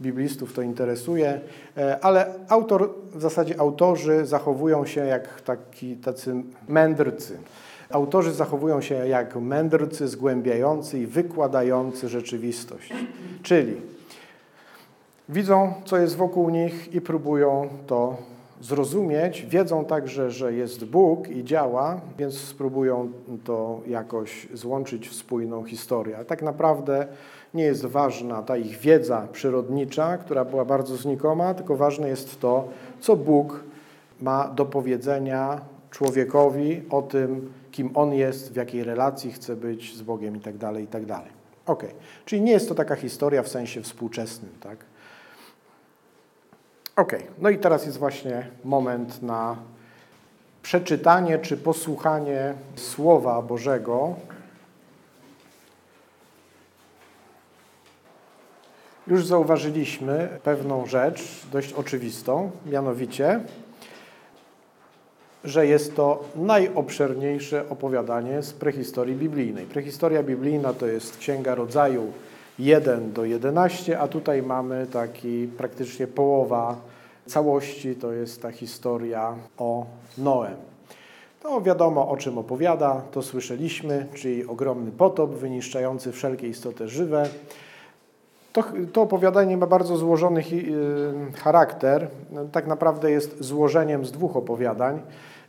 biblistów 0.00 0.52
to 0.52 0.62
interesuje, 0.62 1.40
e, 1.76 2.04
ale 2.04 2.34
autor, 2.48 2.90
w 3.14 3.20
zasadzie 3.20 3.60
autorzy 3.60 4.26
zachowują 4.26 4.86
się 4.86 5.06
jak 5.06 5.40
taki, 5.40 5.96
tacy 5.96 6.34
mędrcy. 6.68 7.38
Autorzy 7.90 8.32
zachowują 8.32 8.80
się 8.80 8.94
jak 8.94 9.36
mędrcy 9.36 10.08
zgłębiający 10.08 10.98
i 10.98 11.06
wykładający 11.06 12.08
rzeczywistość. 12.08 12.92
Czyli 13.42 13.76
Widzą, 15.28 15.72
co 15.84 15.96
jest 15.96 16.16
wokół 16.16 16.50
nich 16.50 16.94
i 16.94 17.00
próbują 17.00 17.68
to 17.86 18.16
zrozumieć. 18.60 19.46
Wiedzą 19.46 19.84
także, 19.84 20.30
że 20.30 20.52
jest 20.52 20.84
Bóg 20.84 21.28
i 21.28 21.44
działa, 21.44 22.00
więc 22.18 22.38
spróbują 22.38 23.12
to 23.44 23.80
jakoś 23.86 24.48
złączyć 24.52 25.08
w 25.08 25.14
spójną 25.14 25.64
historię. 25.64 26.16
Tak 26.26 26.42
naprawdę 26.42 27.06
nie 27.54 27.64
jest 27.64 27.86
ważna 27.86 28.42
ta 28.42 28.56
ich 28.56 28.78
wiedza 28.78 29.28
przyrodnicza, 29.32 30.18
która 30.18 30.44
była 30.44 30.64
bardzo 30.64 30.96
znikoma, 30.96 31.54
tylko 31.54 31.76
ważne 31.76 32.08
jest 32.08 32.40
to, 32.40 32.68
co 33.00 33.16
Bóg 33.16 33.64
ma 34.20 34.48
do 34.48 34.64
powiedzenia 34.64 35.60
człowiekowi 35.90 36.82
o 36.90 37.02
tym, 37.02 37.52
kim 37.72 37.90
on 37.94 38.12
jest, 38.12 38.52
w 38.52 38.56
jakiej 38.56 38.84
relacji 38.84 39.32
chce 39.32 39.56
być 39.56 39.96
z 39.96 40.02
Bogiem 40.02 40.34
itd. 40.34 40.80
Itd. 40.80 41.18
Ok, 41.66 41.84
czyli 42.24 42.42
nie 42.42 42.52
jest 42.52 42.68
to 42.68 42.74
taka 42.74 42.96
historia 42.96 43.42
w 43.42 43.48
sensie 43.48 43.82
współczesnym, 43.82 44.52
tak? 44.60 44.78
Ok, 46.96 47.12
no 47.38 47.50
i 47.50 47.58
teraz 47.58 47.86
jest 47.86 47.98
właśnie 47.98 48.46
moment 48.64 49.22
na 49.22 49.56
przeczytanie 50.62 51.38
czy 51.38 51.56
posłuchanie 51.56 52.54
Słowa 52.76 53.42
Bożego. 53.42 54.14
Już 59.06 59.26
zauważyliśmy 59.26 60.28
pewną 60.42 60.86
rzecz, 60.86 61.46
dość 61.52 61.72
oczywistą, 61.72 62.50
mianowicie, 62.66 63.40
że 65.44 65.66
jest 65.66 65.96
to 65.96 66.24
najobszerniejsze 66.36 67.68
opowiadanie 67.68 68.42
z 68.42 68.52
prehistorii 68.52 69.14
biblijnej. 69.14 69.66
Prehistoria 69.66 70.22
biblijna 70.22 70.72
to 70.72 70.86
jest 70.86 71.16
Księga 71.16 71.54
Rodzaju 71.54 72.12
1 72.58 73.12
do 73.12 73.24
11, 73.24 73.98
a 73.98 74.08
tutaj 74.08 74.42
mamy 74.42 74.86
taki 74.86 75.48
praktycznie 75.58 76.06
połowa 76.06 76.76
całości, 77.26 77.94
to 77.94 78.12
jest 78.12 78.42
ta 78.42 78.50
historia 78.50 79.34
o 79.58 79.86
Noem. 80.18 80.56
To 81.42 81.60
wiadomo 81.60 82.08
o 82.08 82.16
czym 82.16 82.38
opowiada, 82.38 83.02
to 83.12 83.22
słyszeliśmy, 83.22 84.06
czyli 84.14 84.46
ogromny 84.46 84.92
potop 84.92 85.30
wyniszczający 85.30 86.12
wszelkie 86.12 86.48
istoty 86.48 86.88
żywe. 86.88 87.28
To, 88.54 88.64
to 88.92 89.02
opowiadanie 89.02 89.56
ma 89.56 89.66
bardzo 89.66 89.96
złożony 89.96 90.42
charakter, 91.36 92.08
tak 92.52 92.66
naprawdę 92.66 93.10
jest 93.10 93.42
złożeniem 93.42 94.04
z 94.04 94.12
dwóch 94.12 94.36
opowiadań 94.36 95.00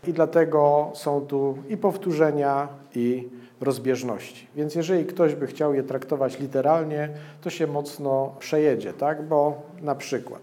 i 0.08 0.14
dlatego 0.14 0.92
są 0.94 1.22
tu 1.22 1.58
i 1.70 1.78
powtórzenia, 1.78 2.68
i 2.96 3.30
rozbieżności. 3.62 4.48
Więc 4.56 4.76
jeżeli 4.76 5.06
ktoś 5.06 5.36
by 5.36 5.48
chciał 5.48 5.74
je 5.74 5.84
traktować 5.84 6.40
literalnie, 6.40 7.10
to 7.42 7.50
się 7.50 7.68
mocno 7.68 8.36
przejedzie, 8.40 8.94
tak? 8.94 9.28
Bo 9.28 9.62
na 9.82 9.96
przykład 9.96 10.42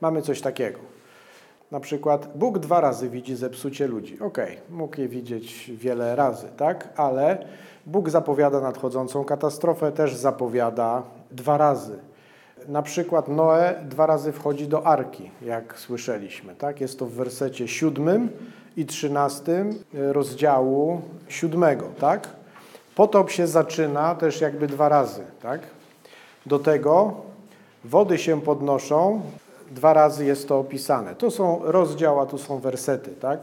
mamy 0.00 0.22
coś 0.22 0.40
takiego. 0.40 0.78
Na 1.70 1.80
przykład 1.80 2.28
Bóg 2.34 2.58
dwa 2.58 2.80
razy 2.80 3.08
widzi 3.08 3.36
zepsucie 3.36 3.86
ludzi. 3.86 4.20
Ok, 4.20 4.38
mógł 4.70 5.00
je 5.00 5.08
widzieć 5.08 5.70
wiele 5.74 6.16
razy, 6.16 6.46
tak? 6.56 6.88
Ale 6.96 7.38
Bóg 7.86 8.10
zapowiada 8.10 8.60
nadchodzącą 8.60 9.24
katastrofę, 9.24 9.92
też 9.92 10.14
zapowiada 10.14 11.02
dwa 11.36 11.58
razy. 11.58 11.98
Na 12.68 12.82
przykład 12.82 13.28
Noe 13.28 13.74
dwa 13.88 14.06
razy 14.06 14.32
wchodzi 14.32 14.68
do 14.68 14.86
arki, 14.86 15.30
jak 15.42 15.78
słyszeliśmy. 15.78 16.54
Tak? 16.54 16.80
Jest 16.80 16.98
to 16.98 17.06
w 17.06 17.12
wersecie 17.12 17.68
siódmym 17.68 18.28
i 18.76 18.86
trzynastym 18.86 19.78
rozdziału 19.92 21.00
siódmego. 21.28 21.88
Tak? 22.00 22.28
Potop 22.94 23.30
się 23.30 23.46
zaczyna 23.46 24.14
też 24.14 24.40
jakby 24.40 24.66
dwa 24.66 24.88
razy. 24.88 25.24
Tak? 25.42 25.60
Do 26.46 26.58
tego 26.58 27.14
wody 27.84 28.18
się 28.18 28.40
podnoszą, 28.40 29.20
dwa 29.70 29.92
razy 29.92 30.24
jest 30.24 30.48
to 30.48 30.58
opisane. 30.58 31.14
To 31.14 31.30
są 31.30 31.60
rozdział, 31.64 32.20
a 32.20 32.26
tu 32.26 32.38
są 32.38 32.58
wersety. 32.58 33.10
Tak? 33.10 33.40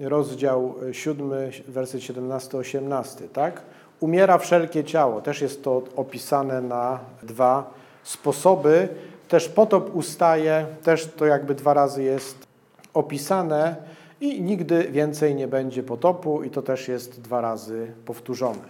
Rozdział 0.00 0.74
siódmy, 0.92 1.50
werset 1.68 2.00
17-18. 2.00 3.28
Tak? 3.32 3.62
Umiera 4.04 4.38
wszelkie 4.38 4.84
ciało, 4.84 5.20
też 5.20 5.40
jest 5.40 5.64
to 5.64 5.82
opisane 5.96 6.60
na 6.60 6.98
dwa 7.22 7.70
sposoby. 8.02 8.88
Też 9.28 9.48
potop 9.48 9.94
ustaje, 9.94 10.66
też 10.82 11.06
to 11.06 11.26
jakby 11.26 11.54
dwa 11.54 11.74
razy 11.74 12.02
jest 12.02 12.46
opisane 12.94 13.76
i 14.20 14.42
nigdy 14.42 14.88
więcej 14.90 15.34
nie 15.34 15.48
będzie 15.48 15.82
potopu 15.82 16.42
i 16.42 16.50
to 16.50 16.62
też 16.62 16.88
jest 16.88 17.20
dwa 17.20 17.40
razy 17.40 17.92
powtórzone. 18.06 18.64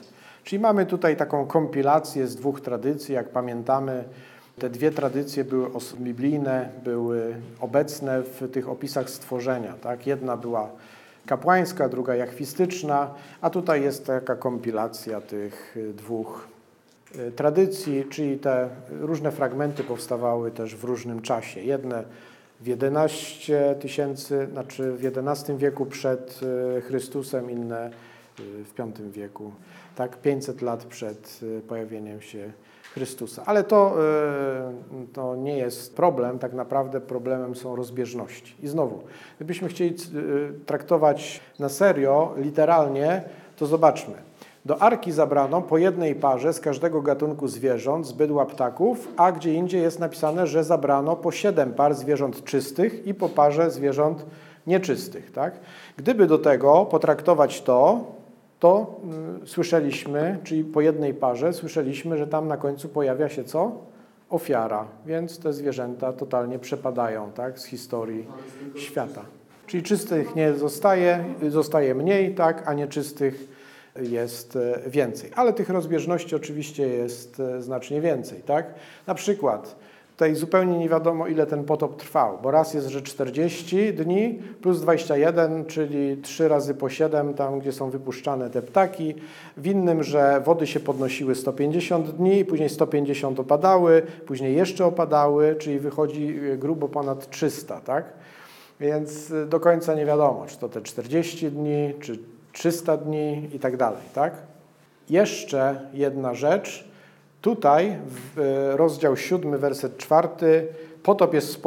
Czyli 0.45 0.61
mamy 0.61 0.87
tutaj 0.87 1.17
taką 1.17 1.47
kompilację 1.47 2.27
z 2.27 2.37
dwóch 2.37 2.61
tradycji. 2.61 3.15
Jak 3.15 3.29
pamiętamy, 3.29 4.05
te 4.59 4.71
dwie 4.71 4.91
tradycje 4.91 5.45
były 5.45 5.71
biblijne, 5.97 6.69
były 6.85 7.35
obecne 7.61 8.23
w 8.23 8.53
tych 8.53 8.69
opisach 8.69 9.11
stworzenia. 9.11 9.75
Tak? 9.83 10.07
Jedna 10.07 10.37
była 10.37 10.71
kapłańska, 11.27 11.89
druga 11.89 12.15
jachwistyczna, 12.15 13.15
a 13.41 13.51
tutaj 13.51 13.83
jest 13.83 14.07
taka 14.07 14.37
kompilacja 14.37 15.21
tych 15.21 15.77
dwóch 15.95 16.55
Y, 17.19 17.33
tradycji, 17.33 18.05
czyli 18.11 18.39
te 18.39 18.69
różne 18.91 19.33
fragmenty 19.33 19.85
powstawały 19.85 20.51
też 20.51 20.77
w 20.77 20.85
różnym 20.85 21.23
czasie. 21.23 21.61
Jedne 21.61 22.05
w 22.61 22.67
11 22.67 23.75
tysięcy, 23.81 24.49
znaczy 24.53 24.93
w 24.93 25.05
XI 25.05 25.53
wieku 25.57 25.87
przed 25.87 26.41
y, 26.79 26.81
Chrystusem, 26.81 27.51
inne 27.51 27.89
y, 27.89 28.14
w 28.39 28.73
V 28.77 29.11
wieku, 29.11 29.53
tak 29.97 30.17
500 30.17 30.63
lat 30.63 30.85
przed 30.85 31.41
pojawieniem 31.69 32.21
się 32.21 32.53
Chrystusa. 32.95 33.43
Ale 33.47 33.65
to, 33.65 33.97
to 35.13 35.37
nie 35.37 35.59
jest 35.59 35.97
problem, 35.97 36.39
tak 36.39 36.53
naprawdę 36.53 37.01
problemem 37.01 37.55
są 37.55 37.77
rozbieżności. 37.77 38.55
I 38.63 38.69
znowu, 38.69 39.03
gdybyśmy 39.37 39.69
chcieli 39.69 39.97
traktować 40.67 41.41
na 41.59 41.69
serio, 41.69 42.35
literalnie, 42.37 43.23
to 43.57 43.67
zobaczmy. 43.67 44.15
Do 44.65 44.83
arki 44.83 45.13
zabrano 45.13 45.63
po 45.63 45.79
jednej 45.79 46.15
parze 46.15 46.53
z 46.53 46.61
każdego 46.61 47.03
gatunku 47.03 47.49
zwierząt, 47.49 48.07
z 48.07 48.13
bydła 48.13 48.47
ptaków, 48.47 49.09
a 49.17 49.33
gdzie 49.33 49.55
indziej 49.55 49.83
jest 49.83 50.01
napisane, 50.01 50.47
że 50.47 50.65
zabrano 50.65 51.17
po 51.17 51.33
siedem 51.33 51.73
par 51.73 51.95
zwierząt 51.95 52.45
czystych 52.45 53.07
i 53.07 53.15
po 53.15 53.29
parze 53.29 53.71
zwierząt 53.71 54.27
nieczystych. 54.67 55.33
Tak? 55.33 55.55
Gdyby 55.97 56.27
do 56.27 56.39
tego 56.39 56.85
potraktować 56.85 57.63
to, 57.63 58.05
to 58.65 59.01
y, 59.45 59.47
słyszeliśmy, 59.47 60.39
czyli 60.45 60.65
po 60.65 60.81
jednej 60.81 61.15
parze, 61.15 61.53
słyszeliśmy, 61.53 62.19
że 62.19 62.27
tam 62.27 62.49
na 62.49 62.57
końcu 62.57 62.89
pojawia 62.89 63.29
się 63.29 63.45
co? 63.45 63.73
Ofiara, 64.31 64.89
więc 65.07 65.39
te 65.39 65.53
zwierzęta 65.53 66.13
totalnie 66.13 66.59
przepadają 66.59 67.33
tak, 67.33 67.59
z 67.59 67.65
historii 67.65 68.27
świata. 68.77 69.23
Czyli 69.67 69.83
czystych 69.83 70.37
nie 70.37 70.55
zostaje, 70.55 71.25
zostaje 71.49 71.95
mniej, 71.95 72.35
tak, 72.35 72.69
a 72.69 72.75
nieczystych 72.75 73.49
jest 73.97 74.57
e, 74.57 74.91
więcej. 74.91 75.31
Ale 75.37 75.53
tych 75.53 75.69
rozbieżności 75.69 76.37
oczywiście 76.37 76.89
jest 76.89 77.41
e, 77.41 77.63
znacznie 77.63 78.01
więcej. 78.01 78.43
Tak? 78.43 78.75
Na 79.07 79.15
przykład 79.15 79.77
tutaj 80.15 80.35
zupełnie 80.35 80.79
nie 80.79 80.89
wiadomo, 80.89 81.27
ile 81.27 81.47
ten 81.47 81.65
potop 81.65 81.97
trwał, 81.97 82.39
bo 82.43 82.51
raz 82.51 82.75
jest, 82.75 82.89
że 82.89 83.03
40 83.03 83.95
dni 83.95 84.39
plus 84.63 84.81
21, 84.81 85.65
czyli 85.65 86.17
3 86.17 86.49
razy 86.49 86.75
po 86.75 86.89
7, 86.89 87.35
tam 87.35 87.59
gdzie 87.59 87.73
są 87.73 87.91
wypuszczane 87.91 88.51
te 88.51 88.63
ptaki. 88.63 89.15
W 89.57 89.67
innym, 89.67 90.03
że 90.03 90.43
wody 90.45 90.67
się 90.67 90.81
podnosiły 90.81 91.35
150 91.35 92.11
dni, 92.11 92.45
później 92.45 92.69
150 92.69 93.41
opadały, 93.41 94.03
później 94.27 94.57
jeszcze 94.57 94.87
opadały, 94.87 95.57
czyli 95.59 95.79
wychodzi 95.79 96.41
e, 96.53 96.57
grubo 96.57 96.89
ponad 96.89 97.31
300, 97.31 97.81
tak? 97.81 98.05
Więc 98.81 99.33
do 99.49 99.61
końca 99.61 99.95
nie 99.95 100.07
wiadomo, 100.07 100.47
czy 100.47 100.59
to 100.59 100.69
te 100.69 100.83
40 100.83 101.51
dni, 101.51 101.95
czy 102.01 102.19
300 102.53 102.97
dni 102.97 103.51
i 103.53 103.59
tak 103.59 103.77
dalej, 103.77 104.03
tak? 104.15 104.35
Jeszcze 105.11 105.81
jedna 105.93 106.35
rzecz. 106.35 106.94
Tutaj 107.45 107.87
e, 107.87 108.77
rozdział 108.77 109.17
7, 109.17 109.59
werset 109.59 109.97
4 109.97 110.29
potop 111.03 111.35
jest 111.35 111.61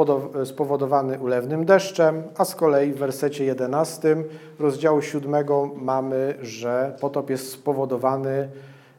spowodowany 0.44 1.18
ulewnym 1.18 1.64
deszczem, 1.64 2.22
a 2.36 2.44
z 2.44 2.54
kolei 2.54 2.92
w 2.92 2.98
wersecie 2.98 3.44
11 3.44 4.16
rozdziału 4.58 5.02
7 5.02 5.44
mamy, 5.76 6.34
że 6.42 6.96
potop 7.00 7.30
jest 7.30 7.50
spowodowany 7.50 8.48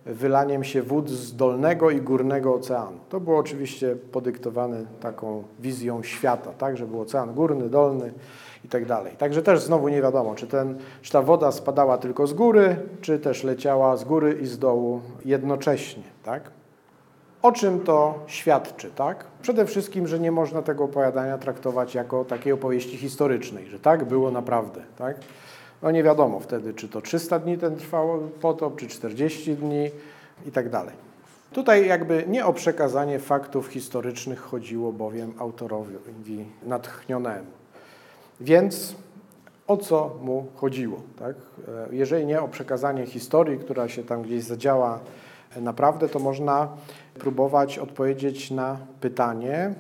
wylaniem 0.06 0.64
się 0.64 0.82
wód 0.82 1.10
z 1.10 1.36
dolnego 1.36 1.90
i 1.90 2.02
górnego 2.02 2.54
oceanu. 2.54 2.98
To 3.10 3.20
było 3.20 3.38
oczywiście 3.38 3.96
podyktowane 4.12 4.86
taką 5.00 5.44
wizją 5.60 6.04
świata, 6.04 6.52
tak, 6.58 6.78
że 6.78 6.86
był 6.86 7.02
ocean 7.02 7.34
górny, 7.34 7.70
dolny 7.70 8.14
i 8.66 8.68
tak 8.68 8.86
dalej. 8.86 9.14
Także 9.18 9.42
też 9.42 9.62
znowu 9.62 9.90
nie 9.90 10.02
wiadomo, 10.02 10.36
czy, 10.36 10.48
ten, 10.48 10.78
czy 11.02 11.12
ta 11.12 11.22
woda 11.22 11.52
spadała 11.52 11.98
tylko 11.98 12.28
z 12.28 12.34
góry, 12.34 12.76
czy 13.02 13.20
też 13.20 13.44
leciała 13.44 13.98
z 13.98 14.04
góry 14.04 14.38
i 14.42 14.46
z 14.46 14.60
dołu 14.60 15.02
jednocześnie. 15.26 16.04
Tak? 16.24 16.59
O 17.42 17.52
czym 17.52 17.80
to 17.80 18.20
świadczy? 18.28 18.92
Tak? 18.92 19.26
Przede 19.42 19.66
wszystkim, 19.66 20.08
że 20.08 20.20
nie 20.20 20.32
można 20.32 20.62
tego 20.62 20.84
opowiadania 20.84 21.38
traktować 21.38 21.96
jako 21.96 22.26
takiej 22.26 22.54
opowieści 22.54 22.98
historycznej, 22.98 23.68
że 23.68 23.80
tak 23.80 24.06
było 24.06 24.32
naprawdę. 24.32 24.82
Tak? 24.98 25.18
No 25.82 25.92
nie 25.92 26.04
wiadomo 26.04 26.40
wtedy, 26.40 26.74
czy 26.74 26.90
to 26.90 27.02
300 27.02 27.40
dni 27.40 27.58
ten 27.58 27.76
trwał 27.76 28.20
potop, 28.42 28.76
czy 28.76 28.88
40 28.88 29.56
dni 29.56 29.92
i 30.46 30.52
tak 30.52 30.70
dalej. 30.70 30.96
Tutaj 31.54 31.88
jakby 31.88 32.24
nie 32.28 32.46
o 32.46 32.54
przekazanie 32.54 33.20
faktów 33.20 33.68
historycznych 33.68 34.40
chodziło 34.40 34.94
bowiem 34.94 35.34
autorowi 35.40 35.96
natchnionemu. 36.64 37.48
Więc 38.42 38.96
o 39.68 39.78
co 39.78 40.16
mu 40.22 40.48
chodziło? 40.56 41.02
Tak? 41.20 41.36
Jeżeli 41.92 42.26
nie 42.26 42.42
o 42.42 42.48
przekazanie 42.48 43.06
historii, 43.06 43.60
która 43.60 43.90
się 43.90 44.04
tam 44.04 44.22
gdzieś 44.22 44.44
zadziała 44.44 45.00
naprawdę, 45.62 46.10
to 46.10 46.20
można 46.20 46.68
próbować 47.20 47.80
odpowiedzieć 47.80 48.52
na 48.52 48.78
pytanie, 49.02 49.74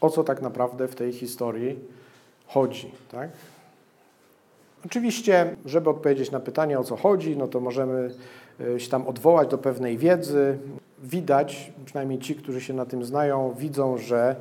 o 0.00 0.10
co 0.10 0.24
tak 0.24 0.42
naprawdę 0.42 0.88
w 0.88 0.94
tej 0.94 1.12
historii 1.12 1.78
chodzi. 2.46 2.92
Tak? 3.12 3.30
Oczywiście, 4.86 5.56
żeby 5.66 5.90
odpowiedzieć 5.90 6.30
na 6.30 6.40
pytanie, 6.40 6.78
o 6.78 6.84
co 6.84 6.96
chodzi, 6.96 7.36
no 7.36 7.48
to 7.48 7.60
możemy 7.60 8.10
e, 8.60 8.80
się 8.80 8.90
tam 8.90 9.06
odwołać 9.06 9.48
do 9.48 9.58
pewnej 9.58 9.98
wiedzy. 9.98 10.58
Widać, 11.02 11.72
przynajmniej 11.84 12.18
ci, 12.18 12.34
którzy 12.34 12.60
się 12.60 12.74
na 12.74 12.86
tym 12.86 13.04
znają, 13.04 13.54
widzą, 13.58 13.98
że 13.98 14.36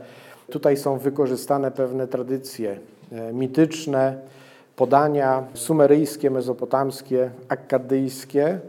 tutaj 0.52 0.78
są 0.78 0.98
wykorzystane 0.98 1.72
pewne 1.72 2.08
tradycje 2.08 2.80
e, 3.12 3.34
mityczne, 3.34 4.18
podania 4.76 5.44
sumeryjskie, 5.54 6.30
mezopotamskie, 6.30 7.32
akkadyjskie, 7.48 8.60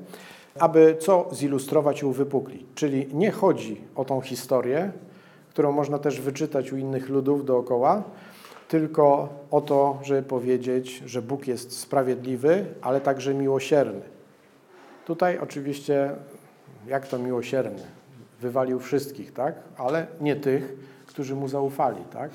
aby 0.58 0.96
co 1.00 1.28
zilustrować 1.32 2.02
i 2.02 2.06
uwypuklić. 2.06 2.66
Czyli 2.75 3.08
nie 3.12 3.30
chodzi 3.30 3.80
o 3.96 4.04
tą 4.04 4.20
historię, 4.20 4.92
którą 5.50 5.73
można 5.73 5.99
też 5.99 6.20
wyczytać 6.20 6.73
u 6.73 6.76
innych 6.76 7.08
ludów 7.08 7.44
dookoła, 7.44 8.02
tylko 8.68 9.28
o 9.50 9.61
to, 9.61 9.99
żeby 10.02 10.23
powiedzieć, 10.23 11.02
że 11.06 11.23
Bóg 11.23 11.46
jest 11.46 11.78
sprawiedliwy, 11.78 12.66
ale 12.82 13.00
także 13.00 13.34
miłosierny. 13.34 14.02
Tutaj 15.06 15.38
oczywiście, 15.38 16.11
jak 16.87 17.08
to 17.08 17.18
miłosierny? 17.18 17.82
Wywalił 18.40 18.80
wszystkich, 18.80 19.32
tak? 19.32 19.54
Ale 19.76 20.06
nie 20.20 20.37
tych, 20.37 20.76
którzy 21.06 21.34
mu 21.34 21.49
zaufali, 21.49 22.04
tak? 22.12 22.30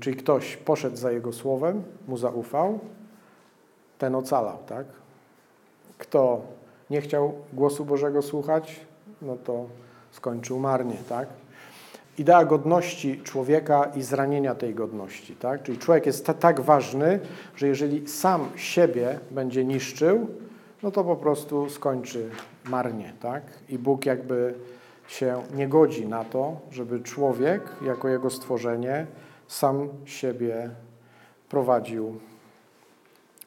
Czyli 0.00 0.16
ktoś 0.16 0.56
poszedł 0.56 0.96
za 0.96 1.12
jego 1.12 1.32
słowem, 1.32 1.82
mu 2.08 2.16
zaufał, 2.16 2.78
ten 3.98 4.14
ocalał, 4.14 4.58
tak? 4.66 4.86
Kto 5.98 6.42
nie 6.90 7.00
chciał 7.00 7.32
głosu 7.52 7.84
Bożego 7.84 8.22
słuchać, 8.22 8.80
no 9.22 9.36
to 9.36 9.66
skończył 10.10 10.58
marnie, 10.58 10.96
tak? 11.08 11.28
idea 12.18 12.44
godności 12.44 13.20
człowieka 13.24 13.84
i 13.96 14.02
zranienia 14.02 14.54
tej 14.54 14.74
godności. 14.74 15.36
Tak? 15.36 15.62
Czyli 15.62 15.78
człowiek 15.78 16.06
jest 16.06 16.26
tak 16.40 16.60
ważny, 16.60 17.20
że 17.56 17.68
jeżeli 17.68 18.08
sam 18.08 18.48
siebie 18.56 19.18
będzie 19.30 19.64
niszczył, 19.64 20.26
no 20.82 20.90
to 20.90 21.04
po 21.04 21.16
prostu 21.16 21.70
skończy 21.70 22.30
marnie. 22.64 23.12
Tak? 23.20 23.42
I 23.68 23.78
Bóg 23.78 24.06
jakby 24.06 24.54
się 25.08 25.42
nie 25.54 25.68
godzi 25.68 26.06
na 26.06 26.24
to, 26.24 26.60
żeby 26.70 27.00
człowiek, 27.00 27.62
jako 27.86 28.08
jego 28.08 28.30
stworzenie, 28.30 29.06
sam 29.48 29.88
siebie 30.04 30.70
prowadził 31.48 32.20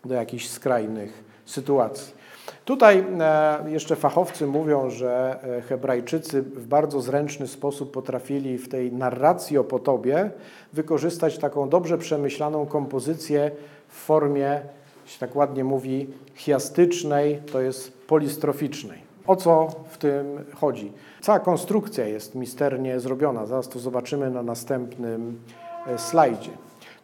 do 0.06 0.16
jakichś 0.16 0.48
skrajnych 0.48 1.24
sytuacji. 1.46 2.21
Tutaj 2.66 3.04
e, 3.20 3.70
jeszcze 3.70 3.96
fachowcy 3.96 4.48
mówią, 4.48 4.90
że 4.90 5.40
e, 5.44 5.62
Hebrajczycy 5.62 6.42
w 6.42 6.68
bardzo 6.68 7.02
zręczny 7.02 7.48
sposób 7.48 7.92
potrafili 7.92 8.58
w 8.58 8.70
tej 8.70 8.92
narracji 8.94 9.58
o 9.58 9.64
potobie 9.64 10.32
wykorzystać 10.74 11.38
taką 11.38 11.70
dobrze 11.70 11.98
przemyślaną 11.98 12.66
kompozycję 12.66 13.52
w 13.88 13.96
formie, 13.96 14.62
się 15.06 15.20
tak 15.20 15.36
ładnie 15.36 15.64
mówi, 15.64 16.08
chiastycznej, 16.36 17.42
to 17.52 17.62
jest 17.62 18.08
polistroficznej. 18.08 19.02
O 19.28 19.36
co 19.36 19.68
w 19.90 19.98
tym 19.98 20.46
chodzi? 20.56 20.92
Cała 21.22 21.40
konstrukcja 21.40 22.08
jest 22.08 22.36
misternie 22.36 23.00
zrobiona. 23.00 23.46
Zaraz 23.46 23.70
to 23.70 23.80
zobaczymy 23.80 24.30
na 24.30 24.44
następnym 24.44 25.40
e, 25.88 25.98
slajdzie. 25.98 26.52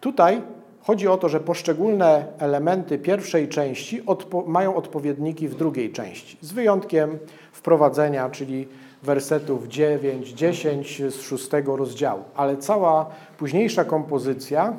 Tutaj 0.01 0.41
Chodzi 0.88 1.08
o 1.08 1.17
to, 1.17 1.29
że 1.29 1.39
poszczególne 1.39 2.25
elementy 2.39 3.00
pierwszej 3.00 3.48
części 3.48 4.06
odpo 4.06 4.43
mają 4.47 4.76
odpowiedniki 4.76 5.47
w 5.47 5.56
drugiej 5.56 5.91
części, 5.91 6.38
z 6.41 6.52
wyjątkiem 6.52 7.19
wprowadzenia, 7.52 8.30
czyli 8.30 8.67
wersetów 9.04 9.67
9, 9.67 10.30
10 10.30 11.02
z 11.10 11.21
szóstego 11.21 11.76
rozdziału. 11.76 12.23
Ale 12.36 12.58
cała 12.58 13.06
późniejsza 13.38 13.86
kompozycja, 13.86 14.73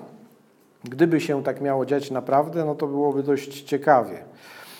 gdyby 0.84 1.20
się 1.20 1.42
tak 1.42 1.60
miało 1.60 1.86
dziać 1.86 2.10
naprawdę, 2.10 2.64
no 2.64 2.74
to 2.74 2.86
byłoby 2.86 3.22
dość 3.22 3.62
ciekawie. 3.62 4.24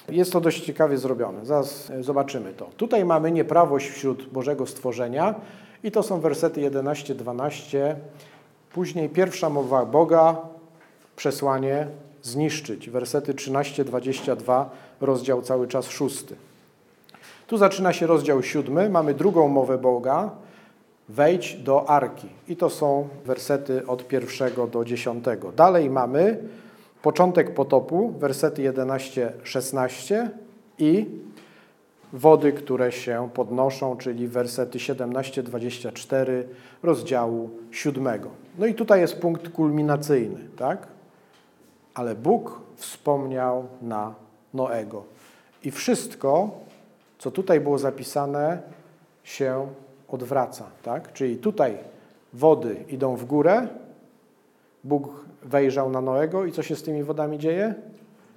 Jest 0.09 0.33
to 0.33 0.41
dość 0.41 0.65
ciekawie 0.65 0.99
zrobione. 0.99 1.47
Zaraz 1.47 1.91
e, 1.91 2.03
zobaczymy 2.03 2.53
to. 2.53 2.65
Tutaj 2.77 3.05
mamy 3.05 3.33
nieprawość 3.33 3.89
wśród 3.89 4.29
Bożego 4.29 4.67
stworzenia 4.67 5.35
i 5.83 5.91
to 5.91 6.03
są 6.03 6.21
wersety 6.21 6.71
11-12. 6.71 7.95
Później 8.73 9.09
pierwsza 9.09 9.51
mowa 9.51 9.87
Boga, 9.87 10.37
przesłanie 11.19 11.87
zniszczyć. 12.23 12.91
Wersety 12.91 13.35
13-22, 13.35 14.65
rozdział 15.01 15.43
cały 15.43 15.69
czas 15.69 15.89
szósty. 15.89 16.37
Tu 17.47 17.59
zaczyna 17.59 17.93
się 17.93 18.07
rozdział 18.07 18.43
siódmy, 18.43 18.91
mamy 18.91 19.15
drugą 19.15 19.49
mowę 19.49 19.79
Boga, 19.79 20.31
wejdź 21.09 21.55
do 21.55 21.91
arki. 21.91 22.29
I 22.49 22.57
to 22.57 22.71
są 22.71 23.09
wersety 23.27 23.87
od 23.87 24.09
pierwszego 24.09 24.67
do 24.67 24.85
dziesiątego. 24.85 25.53
Dalej 25.53 25.91
mamy 25.91 26.39
początek 27.03 27.55
potopu, 27.55 28.15
wersety 28.19 28.73
11-16 28.73 30.29
i 30.79 31.07
wody, 32.13 32.53
które 32.53 32.93
się 32.93 33.29
podnoszą, 33.35 33.97
czyli 33.97 34.29
wersety 34.29 34.79
17-24 34.79 36.43
rozdziału 36.83 37.51
siódmego. 37.71 38.31
No 38.59 38.67
i 38.67 38.75
tutaj 38.75 39.01
jest 39.01 39.21
punkt 39.21 39.49
kulminacyjny, 39.49 40.41
tak? 40.57 40.98
Ale 41.99 42.15
Bóg 42.15 42.61
wspomniał 42.77 43.67
na 43.83 44.15
Noego. 44.55 45.05
I 45.65 45.71
wszystko, 45.71 46.51
co 47.19 47.31
tutaj 47.31 47.61
było 47.61 47.79
zapisane, 47.79 48.63
się 49.25 49.67
odwraca. 50.09 50.65
Tak? 50.83 51.13
Czyli 51.13 51.37
tutaj 51.37 51.79
wody 52.33 52.85
idą 52.89 53.17
w 53.17 53.25
górę, 53.25 53.69
Bóg 54.85 55.25
wejrzał 55.43 55.91
na 55.91 56.01
Noego 56.01 56.45
i 56.45 56.53
co 56.53 56.63
się 56.63 56.77
z 56.77 56.83
tymi 56.83 57.03
wodami 57.03 57.39
dzieje? 57.39 57.75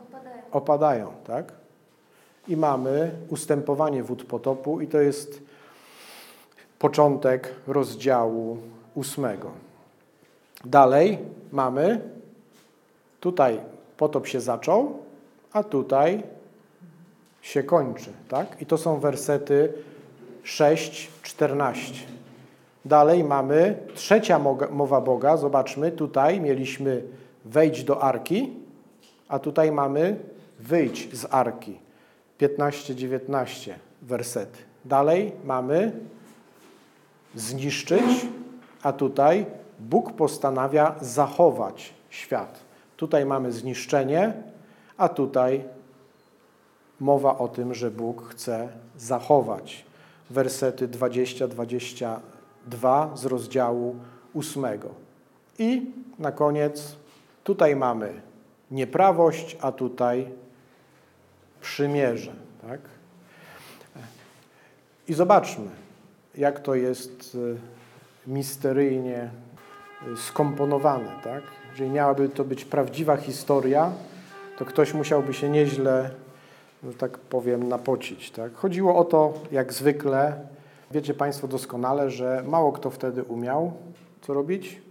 Opadają. 0.10 0.42
Opadają, 0.52 1.12
tak? 1.28 1.54
I 2.48 2.58
mamy 2.58 3.12
ustępowanie 3.30 4.04
wód 4.04 4.24
potopu 4.24 4.82
i 4.82 4.88
to 4.88 4.98
jest 4.98 5.42
początek 6.80 7.56
rozdziału 7.68 8.58
ósmego. 8.96 9.52
Dalej 10.66 11.18
mamy 11.52 12.21
Tutaj 13.22 13.60
potop 13.98 14.28
się 14.28 14.42
zaczął, 14.42 15.00
a 15.54 15.64
tutaj 15.64 16.24
się 17.42 17.64
kończy. 17.64 18.10
Tak? 18.30 18.62
I 18.62 18.66
to 18.66 18.78
są 18.78 19.00
wersety 19.00 19.74
6, 20.44 21.12
14. 21.22 21.94
Dalej 22.86 23.24
mamy 23.24 23.78
trzecia 23.96 24.40
mowa 24.72 25.02
Boga. 25.02 25.38
Zobaczmy, 25.38 25.92
tutaj 25.92 26.42
mieliśmy 26.42 27.04
wejdź 27.46 27.84
do 27.84 28.04
arki, 28.04 28.54
a 29.28 29.40
tutaj 29.40 29.72
mamy 29.72 30.20
wyjdź 30.60 31.16
z 31.16 31.28
arki. 31.30 31.80
15-19 32.40 33.72
wersety. 34.02 34.58
Dalej 34.86 35.32
mamy 35.46 35.92
zniszczyć, 37.36 38.26
a 38.84 38.94
tutaj 38.94 39.46
Bóg 39.80 40.14
postanawia 40.14 40.96
zachować 41.02 41.94
świat. 42.10 42.71
Tutaj 43.02 43.26
mamy 43.26 43.52
zniszczenie, 43.52 44.34
a 44.98 45.10
tutaj 45.10 45.64
mowa 47.00 47.38
o 47.38 47.48
tym, 47.48 47.74
że 47.74 47.92
Bóg 47.92 48.30
chce 48.30 48.70
zachować. 48.98 49.86
Wersety 50.30 50.88
20-22 50.88 53.18
z 53.18 53.26
rozdziału 53.26 53.96
8. 54.36 54.66
I 55.60 55.92
na 56.20 56.32
koniec 56.32 56.96
tutaj 57.44 57.76
mamy 57.76 58.22
nieprawość, 58.72 59.58
a 59.62 59.72
tutaj 59.72 60.32
przymierze. 61.62 62.34
Tak? 62.62 62.80
I 65.08 65.14
zobaczmy, 65.14 65.68
jak 66.36 66.60
to 66.60 66.76
jest 66.76 67.36
e, 67.36 67.38
misteryjnie 68.32 69.30
e, 70.14 70.18
skomponowane. 70.18 71.20
Tak? 71.24 71.61
Jeżeli 71.72 71.90
miałaby 71.90 72.30
to 72.30 72.44
być 72.44 72.66
prawdziwa 72.66 73.18
historia, 73.18 73.92
to 74.58 74.66
ktoś 74.66 74.94
musiałby 74.94 75.34
się 75.34 75.50
nieźle, 75.50 76.10
że 76.84 76.94
tak 76.94 77.18
powiem, 77.18 77.70
napocić. 77.70 78.32
Tak? 78.32 78.54
Chodziło 78.56 78.96
o 78.96 79.06
to, 79.06 79.34
jak 79.52 79.74
zwykle, 79.74 80.34
wiecie 80.92 81.14
Państwo 81.14 81.48
doskonale, 81.48 82.10
że 82.10 82.44
mało 82.48 82.72
kto 82.72 82.90
wtedy 82.90 83.24
umiał 83.24 83.72
co 84.22 84.34
robić? 84.34 84.82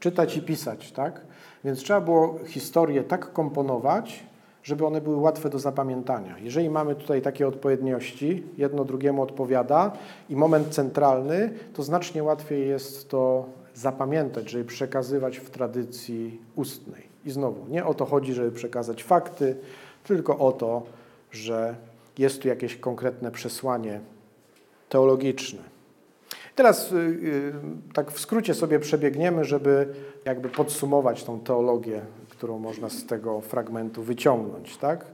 Czytać 0.00 0.36
i 0.36 0.42
pisać, 0.42 0.92
tak? 0.92 1.20
Więc 1.64 1.78
trzeba 1.78 2.00
było 2.00 2.38
historię 2.46 3.02
tak 3.02 3.32
komponować, 3.32 4.24
żeby 4.62 4.86
one 4.86 5.00
były 5.00 5.16
łatwe 5.16 5.50
do 5.50 5.58
zapamiętania. 5.58 6.38
Jeżeli 6.38 6.70
mamy 6.70 6.94
tutaj 6.94 7.22
takie 7.22 7.48
odpowiedniości, 7.48 8.42
jedno 8.56 8.84
drugiemu 8.84 9.22
odpowiada 9.22 9.92
i 10.30 10.36
moment 10.36 10.68
centralny, 10.68 11.52
to 11.74 11.82
znacznie 11.82 12.22
łatwiej 12.22 12.68
jest 12.68 13.08
to 13.08 13.46
zapamiętać, 13.74 14.50
żeby 14.50 14.64
przekazywać 14.64 15.38
w 15.38 15.50
tradycji 15.50 16.40
ustnej. 16.56 17.02
I 17.26 17.30
znowu, 17.30 17.66
nie 17.68 17.84
o 17.84 17.94
to 17.94 18.04
chodzi, 18.04 18.34
żeby 18.34 18.52
przekazać 18.52 19.04
fakty, 19.04 19.56
tylko 20.04 20.38
o 20.38 20.52
to, 20.52 20.82
że 21.30 21.74
jest 22.18 22.42
tu 22.42 22.48
jakieś 22.48 22.76
konkretne 22.76 23.30
przesłanie 23.30 24.00
teologiczne. 24.88 25.74
Teraz 26.54 26.92
y, 26.92 26.96
y, 26.96 27.52
tak 27.94 28.12
w 28.12 28.20
skrócie 28.20 28.54
sobie 28.54 28.78
przebiegniemy, 28.78 29.44
żeby 29.44 29.94
jakby 30.24 30.48
podsumować 30.48 31.24
tą 31.24 31.40
teologię, 31.40 32.00
którą 32.30 32.58
można 32.58 32.90
z 32.90 33.06
tego 33.06 33.40
fragmentu 33.40 34.02
wyciągnąć. 34.02 34.76
Tak? 34.76 35.06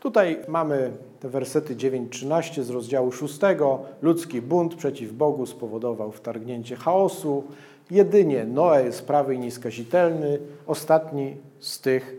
Tutaj 0.00 0.38
mamy 0.48 0.92
te 1.20 1.28
wersety 1.28 1.76
9-13 1.76 2.62
z 2.62 2.70
rozdziału 2.70 3.12
6. 3.12 3.38
Ludzki 4.02 4.42
bunt 4.42 4.74
przeciw 4.74 5.12
Bogu 5.12 5.46
spowodował 5.46 6.12
wtargnięcie 6.12 6.76
chaosu. 6.76 7.44
Jedynie 7.92 8.44
Noe 8.44 8.84
jest 8.84 9.06
prawy 9.06 9.34
i 9.34 9.38
nieskazitelny, 9.38 10.38
ostatni 10.66 11.36
z 11.60 11.80
tych, 11.80 12.14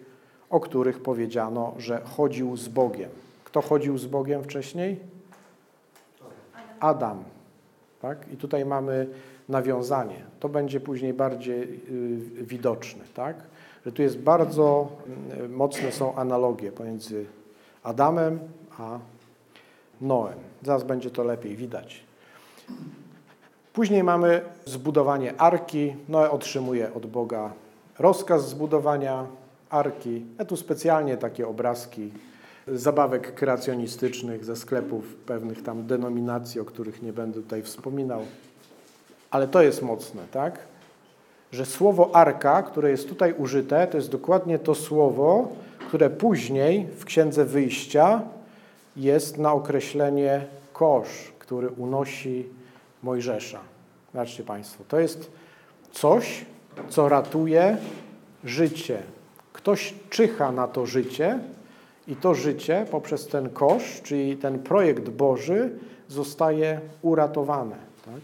o 0.50 0.60
których 0.60 1.02
powiedziano, 1.02 1.74
że 1.78 2.02
chodził 2.06 2.58
z 2.58 2.68
Bogiem. 2.68 3.10
Kto 3.44 3.62
chodził 3.62 3.98
z 3.98 4.06
Bogiem 4.06 4.44
wcześniej? 4.44 5.00
Adam. 6.80 7.24
Tak? 8.02 8.18
I 8.34 8.38
tutaj 8.38 8.66
mamy 8.66 9.08
nawiązanie. 9.50 10.26
To 10.40 10.50
będzie 10.50 10.80
później 10.80 11.14
bardziej 11.14 11.64
y, 11.64 12.44
widoczne. 12.44 13.04
Tak? 13.14 13.36
Że 13.86 13.92
tu 13.92 14.02
jest 14.02 14.18
bardzo 14.18 14.88
y, 15.46 15.50
mocne 15.50 15.92
są 15.92 16.16
analogie 16.16 16.72
pomiędzy 16.72 17.26
Adamem 17.84 18.40
a 18.78 19.00
Noem. 20.02 20.40
Zaraz 20.64 20.84
będzie 20.84 21.10
to 21.10 21.24
lepiej 21.24 21.56
widać. 21.56 22.04
Później 23.74 24.04
mamy 24.04 24.42
zbudowanie 24.66 25.42
arki. 25.42 25.96
Noe 26.10 26.32
otrzymuje 26.32 26.94
od 26.94 27.06
Boga 27.06 27.54
rozkaz 28.00 28.50
zbudowania 28.50 29.26
arki. 29.70 30.26
Ja 30.40 30.46
tu 30.46 30.58
specjalnie 30.58 31.18
takie 31.18 31.48
obrazki 31.48 32.12
zabawek 32.68 33.36
kreacjonistycznych 33.36 34.46
ze 34.46 34.56
sklepów 34.56 35.16
pewnych 35.16 35.64
tam 35.64 35.88
denominacji, 35.88 36.62
o 36.62 36.66
których 36.66 37.02
nie 37.02 37.14
będę 37.14 37.42
tutaj 37.42 37.64
wspominał. 37.64 38.22
Ale 39.32 39.48
to 39.48 39.62
jest 39.62 39.82
mocne, 39.82 40.22
tak? 40.32 40.60
Że 41.52 41.66
słowo 41.66 42.16
arka, 42.16 42.64
które 42.64 42.92
jest 42.92 43.10
tutaj 43.10 43.34
użyte, 43.38 43.88
to 43.88 43.98
jest 43.98 44.12
dokładnie 44.12 44.60
to 44.60 44.76
słowo, 44.76 45.48
które 45.88 46.10
później 46.10 46.88
w 46.98 47.06
Księdze 47.06 47.46
Wyjścia 47.46 48.22
jest 48.96 49.38
na 49.38 49.54
określenie 49.54 50.46
kosz, 50.74 51.34
który 51.40 51.70
unosi 51.70 52.50
Mojżesza. 53.04 53.60
Zobaczcie 54.14 54.44
Państwo, 54.44 54.84
to 54.88 55.00
jest 55.00 55.32
coś, 55.92 56.46
co 56.90 57.10
ratuje 57.10 57.78
życie. 58.44 59.00
Ktoś 59.54 59.94
czyha 60.10 60.52
na 60.52 60.68
to 60.68 60.86
życie, 60.86 61.40
i 62.08 62.16
to 62.16 62.34
życie 62.34 62.86
poprzez 62.92 63.28
ten 63.28 63.50
kosz, 63.50 64.02
czyli 64.04 64.38
ten 64.38 64.60
projekt 64.60 65.10
Boży, 65.10 65.70
zostaje 66.08 66.80
uratowane. 67.02 67.76
Tak? 68.06 68.22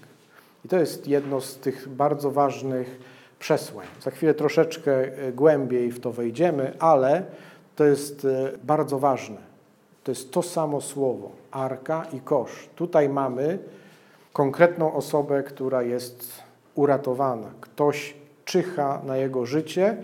I 0.66 0.68
to 0.68 0.78
jest 0.78 1.08
jedno 1.08 1.42
z 1.42 1.58
tych 1.58 1.90
bardzo 1.90 2.32
ważnych 2.32 3.00
przesłań. 3.40 3.88
Za 4.02 4.12
chwilę 4.12 4.34
troszeczkę 4.34 4.92
e, 4.92 5.32
głębiej 5.32 5.92
w 5.92 6.00
to 6.00 6.12
wejdziemy, 6.12 6.74
ale 6.80 7.24
to 7.76 7.86
jest 7.86 8.26
e, 8.26 8.52
bardzo 8.64 9.00
ważne. 9.00 9.38
To 10.04 10.12
jest 10.12 10.32
to 10.32 10.42
samo 10.42 10.82
słowo, 10.82 11.32
arka 11.52 12.06
i 12.14 12.20
kosz. 12.20 12.70
Tutaj 12.76 13.10
mamy 13.10 13.60
konkretną 14.34 14.94
osobę, 14.94 15.44
która 15.44 15.82
jest 15.82 16.32
uratowana. 16.76 17.48
Ktoś 17.62 18.16
czyha 18.46 19.02
na 19.06 19.18
jego 19.18 19.46
życie, 19.46 19.98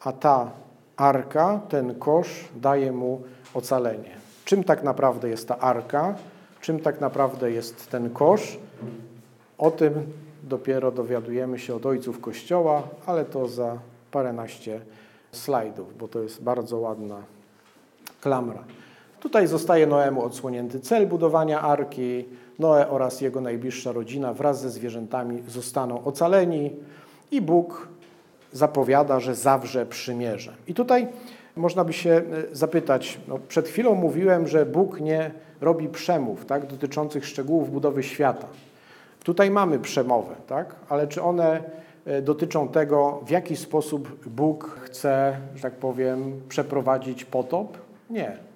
a 0.00 0.12
ta 0.12 0.50
arka, 0.96 1.60
ten 1.68 1.94
kosz 1.94 2.48
daje 2.56 2.92
mu 2.92 3.22
ocalenie. 3.54 4.16
Czym 4.44 4.64
tak 4.64 4.82
naprawdę 4.82 5.28
jest 5.28 5.48
ta 5.48 5.58
arka? 5.58 6.14
Czym 6.60 6.80
tak 6.80 7.00
naprawdę 7.00 7.50
jest 7.50 7.90
ten 7.90 8.10
kosz? 8.10 8.58
O 9.58 9.70
tym 9.70 9.92
dopiero 10.42 10.92
dowiadujemy 10.92 11.58
się 11.58 11.74
od 11.74 11.86
ojców 11.86 12.20
Kościoła, 12.20 12.82
ale 13.06 13.24
to 13.24 13.48
za 13.48 13.78
paręnaście 14.10 14.80
slajdów, 15.32 15.98
bo 15.98 16.08
to 16.08 16.22
jest 16.22 16.42
bardzo 16.42 16.78
ładna 16.78 17.16
klamra. 18.20 18.64
Tutaj 19.20 19.46
zostaje 19.46 19.86
Noemu 19.86 20.24
odsłonięty 20.24 20.80
cel 20.80 21.06
budowania 21.06 21.60
arki. 21.60 22.24
Noe 22.60 22.88
oraz 22.88 23.20
jego 23.20 23.40
najbliższa 23.40 23.92
rodzina 23.92 24.34
wraz 24.34 24.60
ze 24.60 24.70
zwierzętami 24.70 25.42
zostaną 25.48 26.04
ocaleni 26.04 26.70
i 27.30 27.40
Bóg 27.40 27.88
zapowiada, 28.52 29.20
że 29.20 29.34
zawrze 29.34 29.86
przymierze. 29.86 30.52
I 30.66 30.74
tutaj 30.74 31.08
można 31.56 31.84
by 31.84 31.92
się 31.92 32.10
e, 32.10 32.22
zapytać, 32.52 33.20
no 33.28 33.38
przed 33.48 33.68
chwilą 33.68 33.94
mówiłem, 33.94 34.46
że 34.46 34.66
Bóg 34.66 35.00
nie 35.00 35.30
robi 35.60 35.88
przemów 35.88 36.44
tak, 36.44 36.66
dotyczących 36.66 37.26
szczegółów 37.26 37.70
budowy 37.70 38.02
świata. 38.02 38.46
Tutaj 39.24 39.50
mamy 39.50 39.78
przemowę, 39.78 40.34
tak, 40.46 40.74
ale 40.88 41.06
czy 41.06 41.22
one 41.22 41.62
e, 42.06 42.22
dotyczą 42.22 42.68
tego, 42.68 43.20
w 43.26 43.30
jaki 43.30 43.56
sposób 43.56 44.26
Bóg 44.26 44.80
chce, 44.82 45.36
że 45.54 45.62
tak 45.62 45.74
powiem, 45.74 46.40
przeprowadzić 46.48 47.24
potop? 47.24 47.78
Nie. 48.10 48.49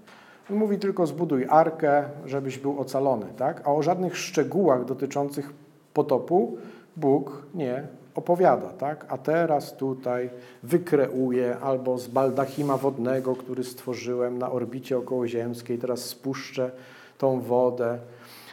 On 0.51 0.57
mówi 0.57 0.79
tylko 0.79 1.07
zbuduj 1.07 1.47
arkę, 1.49 2.05
żebyś 2.27 2.59
był 2.59 2.81
ocalony, 2.81 3.27
tak? 3.37 3.63
A 3.65 3.73
o 3.73 3.83
żadnych 3.83 4.17
szczegółach 4.19 4.85
dotyczących 4.85 5.53
potopu 5.95 6.57
Bóg 6.97 7.43
nie 7.55 7.87
opowiada, 8.15 8.69
tak? 8.69 9.07
A 9.09 9.19
teraz 9.19 9.77
tutaj 9.77 10.31
wykreuję 10.63 11.57
albo 11.59 11.99
z 11.99 12.09
baldachima 12.09 12.77
wodnego, 12.77 13.37
który 13.37 13.65
stworzyłem 13.65 14.39
na 14.39 14.53
orbicie 14.53 14.99
okołoziemskiej, 14.99 15.79
teraz 15.79 16.05
spuszczę 16.05 16.71
tą 17.19 17.41
wodę, 17.41 17.99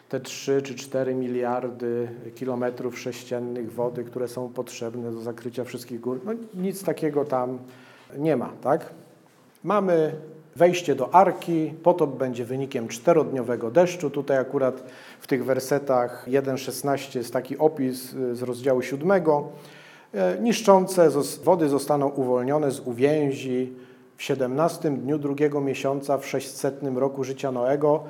te 0.09 0.19
3 0.19 0.61
czy 0.61 0.75
4 0.75 1.15
miliardy 1.15 2.07
kilometrów 2.35 2.99
sześciennych 2.99 3.73
wody, 3.73 4.03
które 4.03 4.27
są 4.27 4.49
potrzebne 4.49 5.11
do 5.11 5.21
zakrycia 5.21 5.63
wszystkich 5.63 5.99
gór. 5.99 6.19
No, 6.25 6.31
nic 6.53 6.83
takiego 6.83 7.25
tam 7.25 7.57
nie 8.17 8.37
ma, 8.37 8.49
tak? 8.61 8.89
Mamy 9.63 10.15
wejście 10.55 10.95
do 10.95 11.15
arki, 11.15 11.73
potop 11.83 12.17
będzie 12.17 12.45
wynikiem 12.45 12.87
czterodniowego 12.87 13.71
deszczu. 13.71 14.09
Tutaj 14.09 14.37
akurat 14.37 14.83
w 15.19 15.27
tych 15.27 15.45
wersetach 15.45 16.27
1.16 16.27 17.17
jest 17.17 17.33
taki 17.33 17.57
opis 17.57 18.13
y, 18.13 18.35
z 18.35 18.41
rozdziału 18.41 18.81
7. 18.81 19.11
E, 20.13 20.37
niszczące 20.41 21.09
wody 21.43 21.69
zostaną 21.69 22.09
uwolnione 22.09 22.71
z 22.71 22.79
uwięzi 22.79 23.73
w 24.17 24.23
17 24.23 24.91
dniu 24.91 25.17
drugiego 25.17 25.61
miesiąca 25.61 26.17
w 26.17 26.27
600 26.27 26.81
roku 26.95 27.23
życia 27.23 27.51
Noego, 27.51 28.03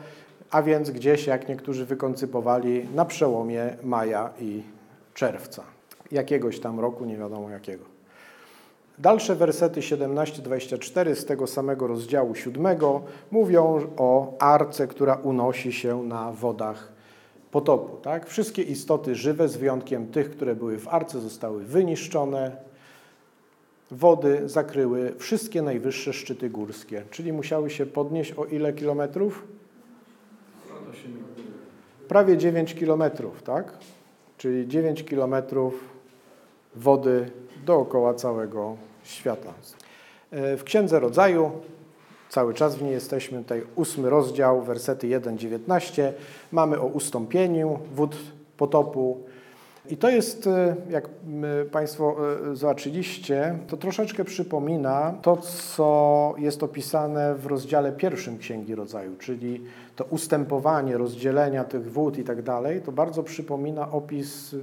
a 0.51 0.63
więc 0.63 0.91
gdzieś, 0.91 1.27
jak 1.27 1.49
niektórzy 1.49 1.86
wykoncypowali, 1.86 2.88
na 2.95 3.06
przełomie 3.06 3.75
maja 3.84 4.30
i 4.39 4.63
czerwca. 5.13 5.63
Jakiegoś 6.12 6.60
tam 6.60 6.80
roku, 6.80 7.06
nie 7.06 7.17
wiadomo 7.17 7.49
jakiego. 7.49 7.90
Dalsze 9.01 9.35
wersety 9.35 9.81
17-24 9.81 11.15
z 11.15 11.25
tego 11.25 11.47
samego 11.47 11.87
rozdziału 11.87 12.35
7 12.35 12.77
mówią 13.31 13.87
o 13.97 14.37
arce, 14.39 14.87
która 14.87 15.15
unosi 15.15 15.73
się 15.73 16.03
na 16.03 16.31
wodach 16.31 16.91
potopu. 17.51 17.97
Tak? 17.97 18.27
Wszystkie 18.27 18.61
istoty 18.61 19.15
żywe, 19.15 19.49
z 19.49 19.57
wyjątkiem 19.57 20.07
tych, 20.07 20.31
które 20.31 20.55
były 20.55 20.79
w 20.79 20.87
arce, 20.87 21.19
zostały 21.19 21.63
wyniszczone. 21.63 22.51
Wody 23.91 24.49
zakryły 24.49 25.13
wszystkie 25.17 25.61
najwyższe 25.61 26.13
szczyty 26.13 26.49
górskie, 26.49 27.03
czyli 27.11 27.33
musiały 27.33 27.69
się 27.69 27.85
podnieść 27.85 28.31
o 28.31 28.45
ile 28.45 28.73
kilometrów? 28.73 29.47
Prawie 32.07 32.37
9 32.37 32.75
kilometrów, 32.75 33.43
tak? 33.43 33.77
Czyli 34.37 34.67
9 34.67 35.03
kilometrów 35.03 35.89
wody 36.75 37.31
dookoła 37.65 38.13
całego 38.13 38.90
świata. 39.03 39.53
E, 40.31 40.57
w 40.57 40.63
Księdze 40.63 40.99
Rodzaju, 40.99 41.51
cały 42.29 42.53
czas 42.53 42.75
w 42.75 42.81
niej 42.81 42.91
jesteśmy, 42.91 43.43
tutaj 43.43 43.63
ósmy 43.75 44.09
rozdział, 44.09 44.61
wersety 44.61 45.07
1-19, 45.07 46.11
mamy 46.51 46.79
o 46.79 46.85
ustąpieniu 46.85 47.79
wód 47.95 48.15
potopu. 48.57 49.23
I 49.89 49.97
to 49.97 50.09
jest, 50.09 50.47
e, 50.47 50.75
jak 50.89 51.09
Państwo 51.71 52.15
e, 52.51 52.55
zobaczyliście, 52.55 53.57
to 53.67 53.77
troszeczkę 53.77 54.25
przypomina 54.25 55.13
to, 55.21 55.37
co 55.37 56.33
jest 56.37 56.63
opisane 56.63 57.35
w 57.35 57.45
rozdziale 57.45 57.91
pierwszym 57.91 58.37
Księgi 58.37 58.75
Rodzaju, 58.75 59.15
czyli 59.19 59.63
to 59.95 60.03
ustępowanie, 60.03 60.97
rozdzielenia 60.97 61.63
tych 61.63 61.91
wód 61.91 62.17
i 62.17 62.23
tak 62.23 62.41
dalej, 62.41 62.81
to 62.81 62.91
bardzo 62.91 63.23
przypomina 63.23 63.91
opis 63.91 64.55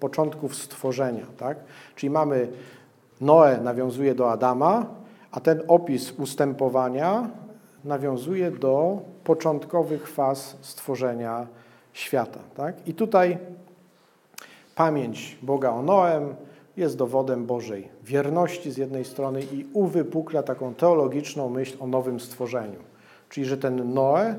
początków 0.00 0.56
stworzenia. 0.56 1.26
Tak? 1.36 1.58
Czyli 1.94 2.10
mamy 2.10 2.48
Noe 3.20 3.60
nawiązuje 3.60 4.14
do 4.14 4.30
Adama, 4.30 4.86
a 5.30 5.40
ten 5.40 5.62
opis 5.68 6.12
ustępowania 6.12 7.30
nawiązuje 7.84 8.50
do 8.50 9.00
początkowych 9.24 10.08
faz 10.08 10.56
stworzenia 10.60 11.46
świata. 11.92 12.40
Tak? 12.56 12.88
I 12.88 12.94
tutaj 12.94 13.38
pamięć 14.74 15.38
Boga 15.42 15.70
o 15.70 15.82
Noem 15.82 16.34
jest 16.76 16.96
dowodem 16.96 17.46
Bożej 17.46 17.88
wierności 18.04 18.72
z 18.72 18.76
jednej 18.76 19.04
strony 19.04 19.42
i 19.42 19.66
uwypukla 19.72 20.42
taką 20.42 20.74
teologiczną 20.74 21.48
myśl 21.48 21.76
o 21.80 21.86
nowym 21.86 22.20
stworzeniu. 22.20 22.80
Czyli, 23.28 23.46
że 23.46 23.56
ten 23.56 23.94
Noe 23.94 24.34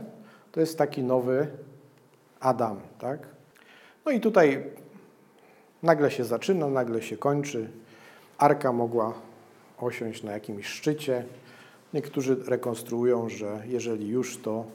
to 0.52 0.60
jest 0.60 0.78
taki 0.78 1.04
nowy 1.04 1.48
Adam. 2.40 2.80
Tak? 3.00 3.20
No 4.06 4.12
i 4.12 4.20
tutaj 4.20 4.64
nagle 5.84 6.12
się 6.12 6.24
zaczyna, 6.24 6.68
nagle 6.68 7.02
się 7.02 7.18
kończy. 7.18 7.70
Arka 8.38 8.72
mogła 8.72 9.14
osiąść 9.80 10.24
na 10.24 10.32
jakimś 10.32 10.66
szczycie. 10.66 11.24
Niektórzy 11.94 12.38
rekonstruują, 12.48 13.30
że 13.30 13.62
jeżeli 13.68 14.08
już 14.08 14.38
to 14.38 14.66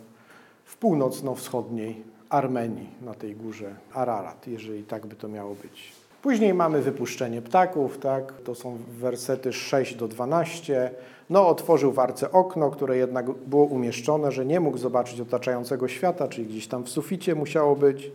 w 0.65 0.77
północno-wschodniej 0.77 2.03
Armenii, 2.29 2.91
na 3.03 3.15
tej 3.15 3.37
górze 3.37 3.75
Ararat, 3.95 4.47
jeżeli 4.47 4.85
tak 4.85 5.07
by 5.07 5.17
to 5.17 5.29
miało 5.29 5.55
być. 5.55 5.93
Później 6.23 6.55
mamy 6.55 6.83
wypuszczenie 6.83 7.43
ptaków, 7.43 7.99
tak? 7.99 8.33
to 8.45 8.55
są 8.55 8.79
wersety 8.89 9.53
6 9.53 9.95
do 9.95 10.09
12. 10.09 10.91
No, 11.31 11.49
otworzył 11.49 11.93
w 11.93 11.99
arce 11.99 12.33
okno, 12.33 12.71
które 12.71 12.97
jednak 12.97 13.31
było 13.31 13.65
umieszczone, 13.65 14.33
że 14.33 14.47
nie 14.47 14.61
mógł 14.61 14.79
zobaczyć 14.79 15.21
otaczającego 15.21 15.89
świata, 15.89 16.29
czyli 16.29 16.47
gdzieś 16.47 16.67
tam 16.69 16.85
w 16.85 16.89
suficie 16.89 17.35
musiało 17.35 17.77
być, 17.77 18.11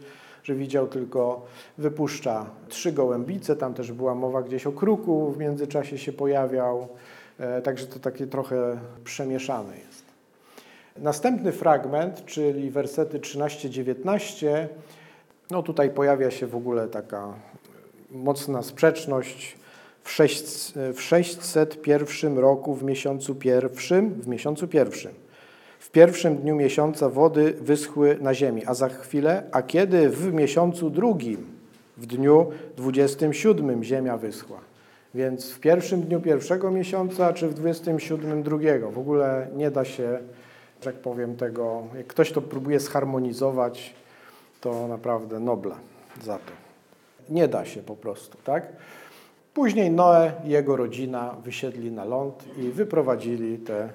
że 0.48 0.56
widział 0.56 0.88
tylko, 0.88 1.46
wypuszcza 1.78 2.46
trzy 2.70 2.92
gołębice, 2.92 3.56
tam 3.56 3.74
też 3.74 3.92
była 3.92 4.16
mowa 4.16 4.42
gdzieś 4.42 4.68
o 4.68 4.72
kruku, 4.72 5.32
w 5.32 5.38
międzyczasie 5.38 5.98
się 5.98 6.14
pojawiał, 6.14 6.88
e, 7.40 7.62
także 7.62 7.88
to 7.88 8.00
takie 8.00 8.28
trochę 8.28 8.78
przemieszane 9.04 9.78
jest. 9.78 10.04
Następny 10.98 11.52
fragment, 11.52 12.26
czyli 12.26 12.70
wersety 12.70 13.20
13-19, 13.20 14.68
no 15.52 15.64
tutaj 15.64 15.90
pojawia 15.90 16.32
się 16.32 16.48
w 16.48 16.56
ogóle 16.56 16.88
taka 16.88 17.34
mocna 18.12 18.64
sprzeczność. 18.64 19.58
W, 20.04 20.12
6, 20.12 20.74
w 20.94 21.02
601 21.02 22.38
roku 22.38 22.76
w 22.76 22.84
miesiącu 22.84 23.36
pierwszym, 23.36 24.14
w 24.14 24.28
miesiącu 24.28 24.68
pierwszym, 24.68 25.14
w 25.80 25.92
pierwszym 25.92 26.38
dniu 26.38 26.56
miesiąca 26.56 27.10
wody 27.10 27.54
wyschły 27.62 28.18
na 28.22 28.34
ziemi, 28.34 28.66
a 28.66 28.74
za 28.74 28.90
chwilę, 28.90 29.44
a 29.52 29.62
kiedy 29.62 30.10
w 30.10 30.34
miesiącu 30.34 30.90
drugim, 30.90 31.46
w 31.98 32.06
dniu 32.06 32.52
27 32.78 33.84
ziemia 33.84 34.18
wyschła. 34.18 34.60
Więc 35.16 35.52
w 35.52 35.60
pierwszym 35.60 36.02
dniu 36.02 36.22
pierwszego 36.22 36.72
miesiąca, 36.72 37.34
czy 37.34 37.48
w 37.48 37.54
27 37.54 38.44
drugiego. 38.44 38.92
W 38.92 39.00
ogóle 39.00 39.48
nie 39.56 39.72
da 39.72 39.86
się, 39.86 40.04
że 40.04 40.92
tak 40.92 40.96
powiem, 40.96 41.36
tego, 41.36 41.84
jak 41.98 42.08
ktoś 42.08 42.32
to 42.32 42.42
próbuje 42.42 42.80
zharmonizować, 42.80 43.94
to 44.62 44.88
naprawdę 44.88 45.40
nobla 45.40 45.76
za 46.24 46.38
to. 46.38 46.52
Nie 47.30 47.48
da 47.48 47.66
się 47.66 47.82
po 47.82 47.96
prostu, 47.96 48.38
tak? 48.44 48.68
Później 49.54 49.92
Noe 49.92 50.32
i 50.46 50.50
jego 50.50 50.76
rodzina 50.76 51.36
wysiedli 51.44 51.92
na 51.92 52.06
ląd 52.06 52.44
i 52.58 52.70
wyprowadzili 52.70 53.58
te 53.58 53.90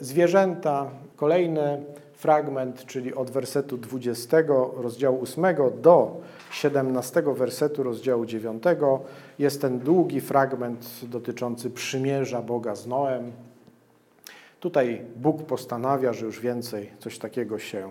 zwierzęta. 0.00 0.90
Kolejny 1.16 1.82
fragment, 2.14 2.84
czyli 2.86 3.14
od 3.14 3.30
wersetu 3.30 3.76
20 3.76 4.36
rozdziału 4.76 5.22
8 5.22 5.44
do 5.82 6.20
17 6.50 7.22
wersetu 7.22 7.82
rozdziału 7.82 8.26
9 8.26 8.62
jest 9.38 9.60
ten 9.60 9.78
długi 9.78 10.20
fragment 10.20 11.00
dotyczący 11.02 11.70
przymierza 11.70 12.42
Boga 12.42 12.74
z 12.74 12.86
Noem. 12.86 13.32
Tutaj 14.60 15.02
Bóg 15.16 15.42
postanawia, 15.42 16.12
że 16.12 16.26
już 16.26 16.40
więcej 16.40 16.90
coś 16.98 17.18
takiego 17.18 17.58
się 17.58 17.90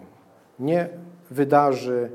nie 0.60 0.90
wydarzy. 1.32 2.10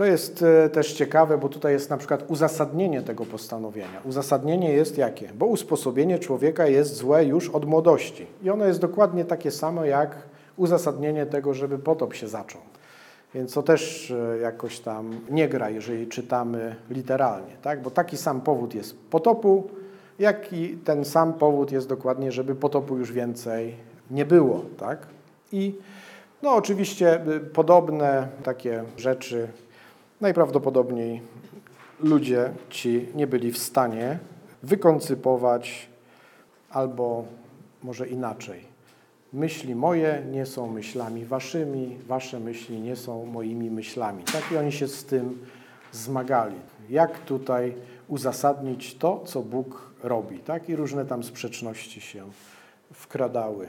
To 0.00 0.04
jest 0.04 0.42
e, 0.42 0.68
też 0.68 0.92
ciekawe, 0.92 1.38
bo 1.38 1.48
tutaj 1.48 1.72
jest 1.72 1.90
na 1.90 1.96
przykład 1.96 2.24
uzasadnienie 2.28 3.02
tego 3.02 3.26
postanowienia. 3.26 4.00
Uzasadnienie 4.04 4.72
jest 4.72 4.98
jakie? 4.98 5.30
Bo 5.34 5.46
usposobienie 5.46 6.18
człowieka 6.18 6.66
jest 6.66 6.96
złe 6.96 7.24
już 7.24 7.48
od 7.48 7.64
młodości. 7.64 8.26
I 8.42 8.50
ono 8.50 8.64
jest 8.66 8.80
dokładnie 8.80 9.24
takie 9.24 9.50
samo 9.50 9.84
jak 9.84 10.16
uzasadnienie 10.56 11.26
tego, 11.26 11.54
żeby 11.54 11.78
potop 11.78 12.14
się 12.14 12.28
zaczął. 12.28 12.60
Więc 13.34 13.52
to 13.52 13.62
też 13.62 14.10
e, 14.10 14.38
jakoś 14.38 14.80
tam 14.80 15.20
nie 15.30 15.48
gra, 15.48 15.70
jeżeli 15.70 16.06
czytamy 16.06 16.76
literalnie, 16.90 17.52
tak? 17.62 17.82
Bo 17.82 17.90
taki 17.90 18.16
sam 18.16 18.40
powód 18.40 18.74
jest 18.74 18.98
potopu, 19.10 19.70
jak 20.18 20.52
i 20.52 20.78
ten 20.84 21.04
sam 21.04 21.32
powód 21.32 21.72
jest 21.72 21.88
dokładnie, 21.88 22.32
żeby 22.32 22.54
potopu 22.54 22.96
już 22.96 23.12
więcej 23.12 23.74
nie 24.10 24.24
było, 24.24 24.64
tak? 24.78 25.06
I 25.52 25.74
no 26.42 26.54
oczywiście 26.54 27.20
y, 27.28 27.40
podobne 27.40 28.28
takie 28.42 28.84
rzeczy 28.96 29.48
najprawdopodobniej 30.20 31.22
ludzie 32.00 32.52
ci 32.70 33.08
nie 33.14 33.26
byli 33.26 33.52
w 33.52 33.58
stanie 33.58 34.18
wykoncypować 34.62 35.88
albo 36.70 37.24
może 37.82 38.08
inaczej. 38.08 38.70
Myśli 39.32 39.74
moje 39.74 40.22
nie 40.30 40.46
są 40.46 40.66
myślami 40.66 41.24
waszymi, 41.24 41.98
wasze 42.06 42.40
myśli 42.40 42.80
nie 42.80 42.96
są 42.96 43.26
moimi 43.26 43.70
myślami. 43.70 44.24
Tak 44.24 44.52
i 44.52 44.56
oni 44.56 44.72
się 44.72 44.88
z 44.88 45.04
tym 45.04 45.46
zmagali. 45.92 46.56
Jak 46.88 47.18
tutaj 47.18 47.74
uzasadnić 48.08 48.94
to, 48.94 49.22
co 49.24 49.42
Bóg 49.42 49.92
robi? 50.02 50.38
Tak 50.38 50.68
i 50.68 50.76
różne 50.76 51.06
tam 51.06 51.22
sprzeczności 51.22 52.00
się 52.00 52.24
wkradały, 52.92 53.68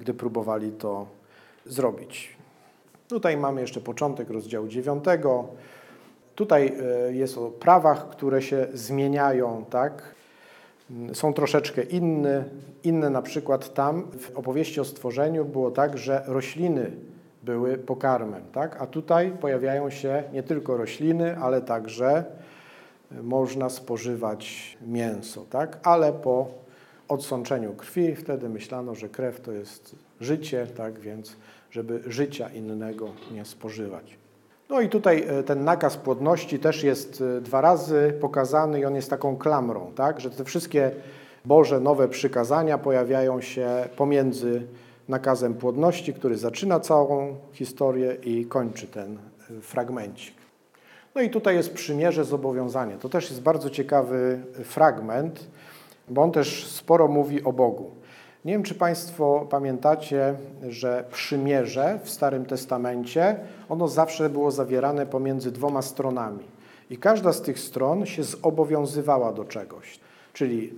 gdy 0.00 0.14
próbowali 0.14 0.72
to 0.72 1.06
zrobić. 1.66 2.37
Tutaj 3.08 3.36
mamy 3.36 3.60
jeszcze 3.60 3.80
początek 3.80 4.30
rozdziału 4.30 4.68
9. 4.68 5.04
Tutaj 6.34 6.72
e, 7.08 7.12
jest 7.12 7.38
o 7.38 7.50
prawach, 7.50 8.08
które 8.08 8.42
się 8.42 8.66
zmieniają, 8.74 9.64
tak? 9.70 10.14
Są 11.12 11.32
troszeczkę 11.32 11.82
inne. 11.82 12.44
Inne 12.84 13.10
na 13.10 13.22
przykład 13.22 13.74
tam 13.74 14.02
w 14.18 14.38
opowieści 14.38 14.80
o 14.80 14.84
stworzeniu 14.84 15.44
było 15.44 15.70
tak, 15.70 15.98
że 15.98 16.22
rośliny 16.26 16.90
były 17.42 17.78
pokarmem, 17.78 18.42
tak? 18.52 18.82
A 18.82 18.86
tutaj 18.86 19.30
pojawiają 19.40 19.90
się 19.90 20.22
nie 20.32 20.42
tylko 20.42 20.76
rośliny, 20.76 21.38
ale 21.38 21.60
także 21.60 22.24
można 23.22 23.70
spożywać 23.70 24.76
mięso, 24.86 25.44
tak? 25.50 25.78
Ale 25.82 26.12
po 26.12 26.48
odsączeniu 27.08 27.72
krwi 27.72 28.16
wtedy 28.16 28.48
myślano, 28.48 28.94
że 28.94 29.08
krew 29.08 29.40
to 29.40 29.52
jest 29.52 29.96
życie, 30.20 30.66
tak? 30.76 30.98
Więc 31.00 31.36
żeby 31.70 32.02
życia 32.06 32.48
innego 32.48 33.08
nie 33.32 33.44
spożywać. 33.44 34.18
No 34.70 34.80
i 34.80 34.88
tutaj 34.88 35.24
e, 35.28 35.42
ten 35.42 35.64
nakaz 35.64 35.96
płodności 35.96 36.58
też 36.58 36.82
jest 36.82 37.22
e, 37.38 37.40
dwa 37.40 37.60
razy 37.60 38.14
pokazany 38.20 38.80
i 38.80 38.84
on 38.84 38.94
jest 38.94 39.10
taką 39.10 39.36
klamrą, 39.36 39.92
tak? 39.94 40.20
że 40.20 40.30
te 40.30 40.44
wszystkie 40.44 40.90
Boże 41.44 41.80
nowe 41.80 42.08
przykazania 42.08 42.78
pojawiają 42.78 43.40
się 43.40 43.68
pomiędzy 43.96 44.62
nakazem 45.08 45.54
płodności, 45.54 46.14
który 46.14 46.38
zaczyna 46.38 46.80
całą 46.80 47.36
historię 47.52 48.16
i 48.22 48.46
kończy 48.46 48.86
ten 48.86 49.18
e, 49.50 49.60
fragmencik. 49.60 50.34
No 51.14 51.20
i 51.20 51.30
tutaj 51.30 51.56
jest 51.56 51.74
przymierze, 51.74 52.24
zobowiązanie. 52.24 52.96
To 52.96 53.08
też 53.08 53.30
jest 53.30 53.42
bardzo 53.42 53.70
ciekawy 53.70 54.40
fragment, 54.64 55.46
bo 56.08 56.22
on 56.22 56.32
też 56.32 56.66
sporo 56.66 57.08
mówi 57.08 57.44
o 57.44 57.52
Bogu. 57.52 57.90
Nie 58.44 58.52
wiem, 58.52 58.62
czy 58.62 58.74
Państwo 58.74 59.46
pamiętacie, 59.50 60.34
że 60.68 61.04
przymierze 61.12 61.98
w 62.02 62.10
Starym 62.10 62.44
Testamencie, 62.44 63.36
ono 63.68 63.88
zawsze 63.88 64.30
było 64.30 64.50
zawierane 64.50 65.06
pomiędzy 65.06 65.52
dwoma 65.52 65.82
stronami. 65.82 66.44
I 66.90 66.96
każda 66.98 67.32
z 67.32 67.42
tych 67.42 67.58
stron 67.58 68.06
się 68.06 68.22
zobowiązywała 68.22 69.32
do 69.32 69.44
czegoś. 69.44 70.00
Czyli 70.32 70.74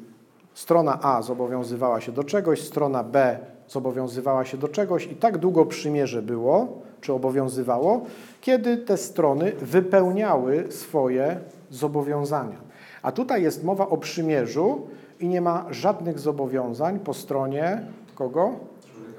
strona 0.55 0.99
A 1.03 1.23
zobowiązywała 1.23 2.01
się 2.01 2.12
do 2.12 2.25
czegoś, 2.25 2.62
strona 2.62 3.05
B 3.05 3.38
zobowiązywała 3.68 4.44
się 4.44 4.57
do 4.57 4.68
czegoś 4.68 5.07
i 5.07 5.16
tak 5.16 5.38
długo 5.38 5.66
przymierze 5.66 6.23
było, 6.23 6.83
czy 7.01 7.12
obowiązywało, 7.12 8.01
kiedy 8.40 8.77
te 8.77 8.96
strony 8.96 9.53
wypełniały 9.53 10.73
swoje 10.73 11.40
zobowiązania. 11.70 12.69
A 13.03 13.13
tutaj 13.13 13.43
jest 13.43 13.65
mowa 13.65 13.89
o 13.89 13.97
przymierzu, 13.97 14.87
i 15.21 15.29
nie 15.29 15.41
ma 15.41 15.67
żadnych 15.71 16.19
zobowiązań 16.19 16.99
po 16.99 17.15
stronie 17.15 17.83
kogo? 18.15 18.51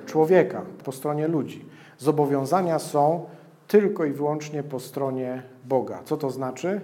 Człowieka, 0.05 0.61
po 0.83 0.91
stronie 0.91 1.27
ludzi. 1.27 1.65
Zobowiązania 1.97 2.79
są 2.79 3.25
tylko 3.67 4.05
i 4.05 4.11
wyłącznie 4.11 4.63
po 4.63 4.79
stronie 4.79 5.43
Boga. 5.65 6.01
Co 6.05 6.17
to 6.17 6.29
znaczy? 6.29 6.81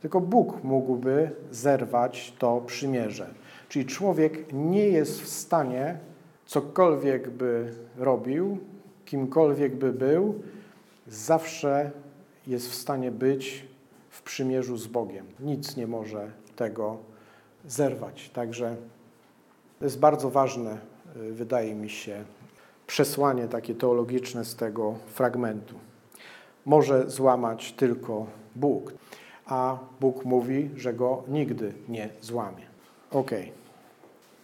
Tylko 0.00 0.20
Bóg 0.20 0.64
mógłby 0.64 1.30
zerwać 1.50 2.34
to 2.38 2.60
przymierze. 2.66 3.26
Czyli 3.68 3.86
człowiek 3.86 4.52
nie 4.52 4.88
jest 4.88 5.20
w 5.22 5.28
stanie, 5.28 5.98
cokolwiek 6.46 7.30
by 7.30 7.72
robił, 7.98 8.58
kimkolwiek 9.04 9.76
by 9.76 9.92
był, 9.92 10.34
zawsze 11.08 11.90
jest 12.46 12.70
w 12.70 12.74
stanie 12.74 13.10
być 13.10 13.69
w 14.20 14.22
przymierzu 14.22 14.76
z 14.76 14.86
Bogiem. 14.86 15.26
Nic 15.40 15.76
nie 15.76 15.86
może 15.86 16.30
tego 16.56 16.96
zerwać. 17.66 18.30
Także 18.30 18.76
to 19.78 19.84
jest 19.84 19.98
bardzo 19.98 20.30
ważne, 20.30 20.78
y, 21.16 21.32
wydaje 21.32 21.74
mi 21.74 21.90
się, 21.90 22.24
przesłanie 22.86 23.48
takie 23.48 23.74
teologiczne 23.74 24.44
z 24.44 24.56
tego 24.56 24.94
fragmentu. 25.06 25.74
Może 26.66 27.10
złamać 27.10 27.72
tylko 27.72 28.26
Bóg, 28.56 28.92
a 29.46 29.78
Bóg 30.00 30.24
mówi, 30.24 30.70
że 30.76 30.94
go 30.94 31.22
nigdy 31.28 31.72
nie 31.88 32.08
złamie. 32.20 32.66
Ok. 33.10 33.30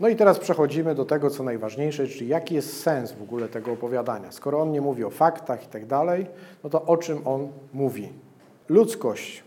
No 0.01 0.09
i 0.09 0.17
teraz 0.17 0.39
przechodzimy 0.39 0.95
do 0.95 1.05
tego, 1.05 1.31
co 1.31 1.43
najważniejsze, 1.43 2.09
czyli 2.09 2.29
jaki 2.29 2.55
jest 2.55 2.83
sens 2.83 3.13
w 3.13 3.23
ogóle 3.23 3.49
tego 3.49 3.73
opowiadania. 3.73 4.33
Skoro 4.33 4.63
on 4.63 4.73
nie 4.73 4.81
mówi 4.81 5.05
o 5.05 5.11
faktach 5.11 5.65
i 5.65 5.67
tak 5.67 5.87
dalej, 5.87 6.27
no 6.65 6.71
to 6.71 6.83
o 6.83 6.97
czym 6.97 7.27
on 7.27 7.49
mówi? 7.73 8.13
Ludzkość 8.69 9.46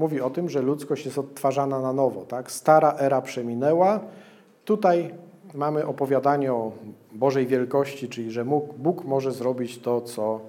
mówi 0.00 0.20
o 0.20 0.30
tym, 0.30 0.48
że 0.48 0.62
ludzkość 0.62 1.04
jest 1.04 1.18
odtwarzana 1.18 1.80
na 1.80 1.92
nowo. 1.92 2.20
Tak? 2.20 2.50
Stara 2.50 2.94
era 2.98 3.22
przeminęła. 3.22 4.00
Tutaj 4.64 5.14
mamy 5.54 5.86
opowiadanie 5.86 6.52
o 6.52 6.72
Bożej 7.12 7.46
wielkości, 7.46 8.08
czyli 8.08 8.30
że 8.30 8.44
Bóg 8.78 9.04
może 9.04 9.32
zrobić 9.32 9.78
to, 9.78 10.00
co 10.00 10.40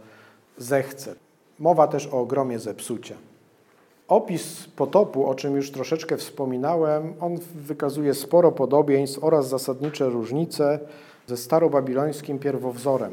zechce. 0.58 1.16
Mowa 1.60 1.88
też 1.88 2.08
o 2.08 2.20
ogromie 2.20 2.60
zepsucia. 2.60 3.16
Opis 4.08 4.68
potopu, 4.76 5.28
o 5.28 5.36
czym 5.36 5.56
już 5.56 5.72
troszeczkę 5.72 6.18
wspominałem, 6.18 7.14
on 7.20 7.38
wykazuje 7.56 8.14
sporo 8.14 8.52
podobieństw 8.52 9.24
oraz 9.24 9.48
zasadnicze 9.48 10.10
różnice 10.10 10.80
ze 11.28 11.38
starobabilońskim 11.38 12.40
pierwowzorem, 12.40 13.12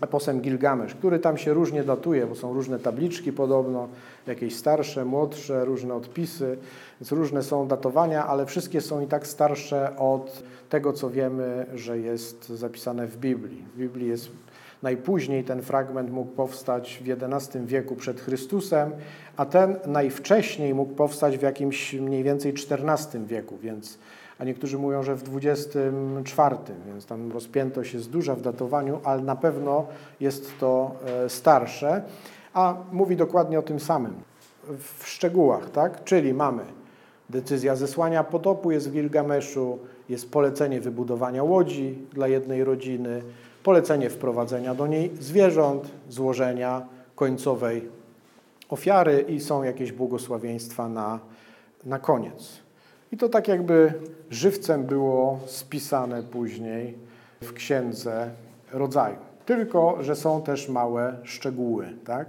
eposem 0.00 0.40
Gilgamesz, 0.40 0.94
który 0.94 1.18
tam 1.18 1.38
się 1.38 1.54
różnie 1.54 1.84
datuje, 1.84 2.26
bo 2.26 2.34
są 2.34 2.52
różne 2.52 2.78
tabliczki 2.78 3.32
podobno, 3.32 3.88
jakieś 4.26 4.56
starsze, 4.56 5.04
młodsze, 5.04 5.64
różne 5.64 5.94
odpisy, 5.94 6.58
więc 7.00 7.12
różne 7.12 7.42
są 7.42 7.68
datowania, 7.68 8.26
ale 8.26 8.46
wszystkie 8.46 8.80
są 8.80 9.00
i 9.00 9.06
tak 9.06 9.26
starsze 9.26 9.96
od 9.98 10.42
tego, 10.68 10.92
co 10.92 11.10
wiemy, 11.10 11.66
że 11.74 11.98
jest 11.98 12.48
zapisane 12.48 13.06
w 13.06 13.16
Biblii. 13.16 13.64
W 13.74 13.78
Biblii 13.78 14.08
jest 14.08 14.30
Najpóźniej 14.82 15.44
ten 15.44 15.62
fragment 15.62 16.10
mógł 16.10 16.30
powstać 16.30 17.02
w 17.04 17.10
XI 17.10 17.58
wieku 17.64 17.96
przed 17.96 18.20
Chrystusem, 18.20 18.90
a 19.36 19.46
ten 19.46 19.76
najwcześniej 19.86 20.74
mógł 20.74 20.94
powstać 20.94 21.38
w 21.38 21.42
jakimś 21.42 21.94
mniej 21.94 22.22
więcej 22.22 22.52
XIV 22.52 23.26
wieku, 23.26 23.58
więc 23.62 23.98
a 24.38 24.44
niektórzy 24.44 24.78
mówią, 24.78 25.02
że 25.02 25.16
w 25.16 25.36
XXIV, 25.36 26.74
więc 26.86 27.06
tam 27.06 27.32
rozpiętość 27.32 27.94
jest 27.94 28.10
duża 28.10 28.34
w 28.34 28.40
datowaniu, 28.40 29.00
ale 29.04 29.22
na 29.22 29.36
pewno 29.36 29.86
jest 30.20 30.58
to 30.60 30.94
e, 31.24 31.28
starsze, 31.28 32.02
a 32.54 32.76
mówi 32.92 33.16
dokładnie 33.16 33.58
o 33.58 33.62
tym 33.62 33.80
samym 33.80 34.14
w 34.78 35.08
szczegółach, 35.08 35.70
tak? 35.70 36.04
Czyli 36.04 36.34
mamy 36.34 36.62
decyzja 37.30 37.76
zesłania 37.76 38.24
potopu 38.24 38.70
jest 38.70 38.90
w 38.90 38.92
Gilgameszu, 38.92 39.78
jest 40.08 40.30
polecenie 40.30 40.80
wybudowania 40.80 41.42
łodzi 41.42 41.98
dla 42.12 42.28
jednej 42.28 42.64
rodziny, 42.64 43.22
polecenie 43.62 44.10
wprowadzenia 44.10 44.74
do 44.74 44.86
niej 44.86 45.10
zwierząt, 45.20 45.90
złożenia 46.08 46.86
końcowej 47.14 47.88
ofiary 48.68 49.24
i 49.28 49.40
są 49.40 49.62
jakieś 49.62 49.92
błogosławieństwa 49.92 50.88
na, 50.88 51.18
na 51.84 51.98
koniec. 51.98 52.65
I 53.12 53.16
to 53.16 53.28
tak 53.28 53.48
jakby 53.48 53.92
żywcem 54.30 54.84
było 54.84 55.40
spisane 55.46 56.22
później 56.22 56.94
w 57.40 57.52
księdze 57.52 58.30
rodzaju. 58.72 59.16
Tylko, 59.46 59.98
że 60.00 60.16
są 60.16 60.42
też 60.42 60.68
małe 60.68 61.16
szczegóły, 61.24 61.88
tak? 62.04 62.28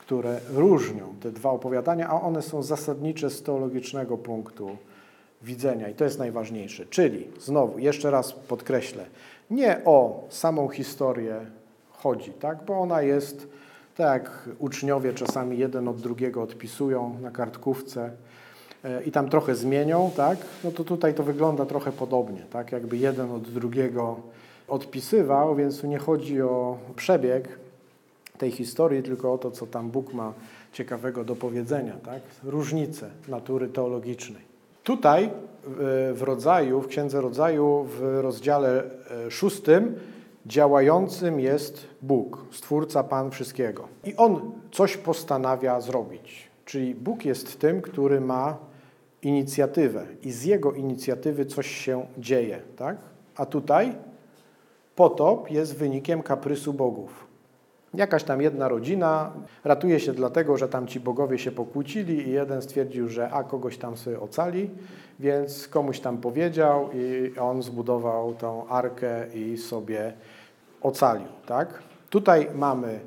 które 0.00 0.40
różnią 0.54 1.14
te 1.20 1.32
dwa 1.32 1.50
opowiadania, 1.50 2.08
a 2.08 2.20
one 2.20 2.42
są 2.42 2.62
zasadnicze 2.62 3.30
z 3.30 3.42
teologicznego 3.42 4.18
punktu 4.18 4.76
widzenia. 5.42 5.88
I 5.88 5.94
to 5.94 6.04
jest 6.04 6.18
najważniejsze. 6.18 6.86
Czyli, 6.86 7.26
znowu, 7.40 7.78
jeszcze 7.78 8.10
raz 8.10 8.32
podkreślę, 8.32 9.04
nie 9.50 9.80
o 9.84 10.24
samą 10.28 10.68
historię 10.68 11.40
chodzi, 11.90 12.30
tak? 12.30 12.58
bo 12.66 12.78
ona 12.80 13.02
jest, 13.02 13.48
tak 13.96 14.22
jak 14.22 14.48
uczniowie 14.58 15.12
czasami 15.12 15.58
jeden 15.58 15.88
od 15.88 16.00
drugiego 16.00 16.42
odpisują 16.42 17.18
na 17.22 17.30
kartkówce 17.30 18.10
i 19.06 19.12
tam 19.12 19.28
trochę 19.28 19.54
zmienią, 19.54 20.10
tak? 20.16 20.38
no 20.64 20.70
to 20.70 20.84
tutaj 20.84 21.14
to 21.14 21.22
wygląda 21.22 21.66
trochę 21.66 21.92
podobnie, 21.92 22.42
tak? 22.50 22.72
jakby 22.72 22.96
jeden 22.96 23.30
od 23.30 23.42
drugiego 23.42 24.16
odpisywał, 24.68 25.56
więc 25.56 25.80
tu 25.80 25.86
nie 25.86 25.98
chodzi 25.98 26.42
o 26.42 26.78
przebieg 26.96 27.48
tej 28.38 28.50
historii, 28.50 29.02
tylko 29.02 29.32
o 29.32 29.38
to, 29.38 29.50
co 29.50 29.66
tam 29.66 29.90
Bóg 29.90 30.14
ma 30.14 30.32
ciekawego 30.72 31.24
do 31.24 31.36
powiedzenia, 31.36 31.94
tak? 32.04 32.20
różnice 32.44 33.10
natury 33.28 33.68
teologicznej. 33.68 34.42
Tutaj 34.84 35.30
w 36.12 36.22
rodzaju, 36.22 36.80
w 36.80 36.88
Księdze 36.88 37.20
Rodzaju, 37.20 37.86
w 37.88 38.00
rozdziale 38.20 38.84
e, 39.26 39.30
szóstym, 39.30 39.94
działającym 40.46 41.40
jest 41.40 41.86
Bóg, 42.02 42.44
Stwórca, 42.52 43.04
Pan 43.04 43.30
wszystkiego. 43.30 43.88
I 44.04 44.16
On 44.16 44.52
coś 44.72 44.96
postanawia 44.96 45.80
zrobić. 45.80 46.48
Czyli 46.64 46.94
Bóg 46.94 47.24
jest 47.24 47.60
tym, 47.60 47.82
który 47.82 48.20
ma 48.20 48.56
inicjatywę 49.22 50.06
i 50.22 50.30
z 50.30 50.44
Jego 50.44 50.72
inicjatywy 50.72 51.46
coś 51.46 51.66
się 51.66 52.06
dzieje. 52.18 52.60
Tak? 52.76 52.96
A 53.36 53.46
tutaj 53.46 53.94
potop 54.96 55.50
jest 55.50 55.76
wynikiem 55.76 56.22
kaprysu 56.22 56.72
bogów. 56.72 57.28
Jakaś 57.94 58.24
tam 58.24 58.42
jedna 58.42 58.68
rodzina 58.68 59.32
ratuje 59.64 60.00
się 60.00 60.12
dlatego, 60.12 60.56
że 60.56 60.68
tam 60.68 60.86
ci 60.86 61.00
bogowie 61.00 61.38
się 61.38 61.50
pokłócili 61.50 62.28
i 62.28 62.30
jeden 62.30 62.62
stwierdził, 62.62 63.08
że 63.08 63.30
a 63.30 63.44
kogoś 63.44 63.78
tam 63.78 63.96
sobie 63.96 64.20
ocali, 64.20 64.70
więc 65.20 65.68
komuś 65.68 66.00
tam 66.00 66.18
powiedział 66.18 66.90
i 66.94 67.38
on 67.38 67.62
zbudował 67.62 68.34
tą 68.34 68.68
arkę 68.68 69.26
i 69.34 69.56
sobie 69.56 70.12
ocalił, 70.82 71.28
tak? 71.46 71.82
Tutaj 72.10 72.48
mamy 72.54 73.00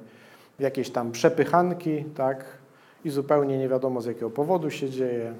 jakieś 0.59 0.89
tam 0.89 1.11
przepychanki, 1.11 2.03
tak? 2.03 2.45
I 3.05 3.09
zupełnie 3.09 3.57
nie 3.57 3.69
wiadomo 3.69 4.01
z 4.01 4.05
jakiego 4.05 4.29
powodu 4.29 4.69
się 4.69 4.89
dzieje. 4.89 5.33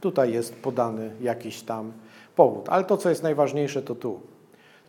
Tutaj 0.00 0.32
jest 0.32 0.54
podany 0.54 1.10
jakiś 1.20 1.62
tam 1.62 1.92
powód. 2.36 2.68
Ale 2.68 2.84
to, 2.84 2.96
co 2.96 3.08
jest 3.08 3.22
najważniejsze, 3.22 3.82
to 3.82 3.94
tu. 3.94 4.20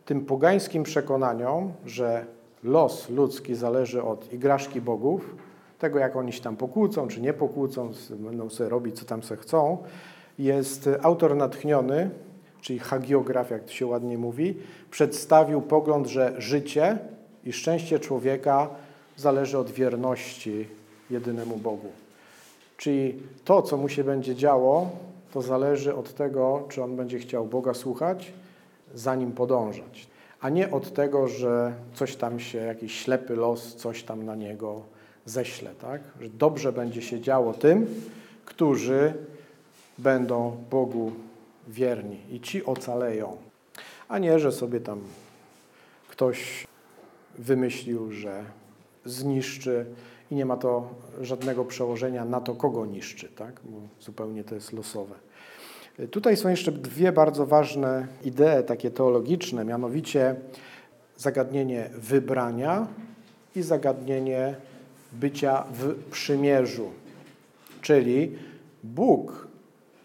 Tym 0.04 0.24
pogańskim 0.24 0.82
przekonaniom, 0.82 1.72
że 1.86 2.26
los 2.64 3.10
ludzki 3.10 3.54
zależy 3.54 4.02
od 4.02 4.32
igraszki 4.32 4.80
bogów, 4.80 5.34
tego 5.78 5.98
jak 5.98 6.16
oni 6.16 6.32
się 6.32 6.42
tam 6.42 6.56
pokłócą, 6.56 7.08
czy 7.08 7.20
nie 7.20 7.32
pokłócą, 7.32 7.92
będą 8.10 8.50
sobie 8.50 8.70
robić, 8.70 8.98
co 8.98 9.04
tam 9.04 9.22
se 9.22 9.36
chcą, 9.36 9.78
jest 10.38 10.88
autor 11.02 11.36
natchniony, 11.36 12.10
czyli 12.60 12.78
hagiograf, 12.78 13.50
jak 13.50 13.64
to 13.64 13.72
się 13.72 13.86
ładnie 13.86 14.18
mówi, 14.18 14.54
przedstawił 14.90 15.62
pogląd, 15.62 16.06
że 16.06 16.34
życie 16.38 16.98
i 17.44 17.52
szczęście 17.52 17.98
człowieka 17.98 18.68
zależy 19.16 19.58
od 19.58 19.70
wierności 19.70 20.68
jedynemu 21.10 21.56
Bogu. 21.56 22.01
Czyli 22.82 23.18
to, 23.44 23.62
co 23.62 23.76
mu 23.76 23.88
się 23.88 24.04
będzie 24.04 24.34
działo, 24.34 24.90
to 25.32 25.42
zależy 25.42 25.94
od 25.94 26.14
tego, 26.14 26.66
czy 26.68 26.82
on 26.82 26.96
będzie 26.96 27.18
chciał 27.18 27.46
Boga 27.46 27.74
słuchać, 27.74 28.32
za 28.94 29.14
nim 29.14 29.32
podążać 29.32 30.12
a 30.42 30.48
nie 30.48 30.70
od 30.70 30.94
tego, 30.94 31.28
że 31.28 31.74
coś 31.94 32.16
tam 32.16 32.40
się, 32.40 32.58
jakiś 32.58 33.00
ślepy 33.00 33.36
los, 33.36 33.74
coś 33.74 34.02
tam 34.02 34.24
na 34.24 34.34
niego 34.34 34.82
ześle, 35.26 35.74
tak? 35.74 36.00
Że 36.20 36.28
dobrze 36.28 36.72
będzie 36.72 37.02
się 37.02 37.20
działo 37.20 37.54
tym, 37.54 37.86
którzy 38.44 39.14
będą 39.98 40.56
Bogu 40.70 41.12
wierni 41.68 42.18
i 42.30 42.40
ci 42.40 42.64
ocaleją, 42.64 43.36
a 44.08 44.18
nie, 44.18 44.38
że 44.38 44.52
sobie 44.52 44.80
tam 44.80 45.00
ktoś 46.08 46.66
wymyślił, 47.38 48.12
że 48.12 48.44
zniszczy 49.04 49.86
i 50.32 50.34
nie 50.34 50.46
ma 50.46 50.56
to 50.56 50.88
żadnego 51.20 51.64
przełożenia 51.64 52.24
na 52.24 52.40
to, 52.40 52.54
kogo 52.54 52.86
niszczy, 52.86 53.28
tak? 53.28 53.60
Bo 53.64 53.78
zupełnie 54.00 54.44
to 54.44 54.54
jest 54.54 54.72
losowe. 54.72 55.14
Tutaj 56.10 56.36
są 56.36 56.48
jeszcze 56.48 56.72
dwie 56.72 57.12
bardzo 57.12 57.46
ważne 57.46 58.06
idee, 58.24 58.62
takie 58.66 58.90
teologiczne, 58.90 59.64
mianowicie 59.64 60.36
zagadnienie 61.16 61.90
wybrania 61.94 62.86
i 63.56 63.62
zagadnienie 63.62 64.54
bycia 65.12 65.64
w 65.72 65.94
przymierzu. 66.10 66.90
Czyli 67.82 68.38
Bóg 68.84 69.48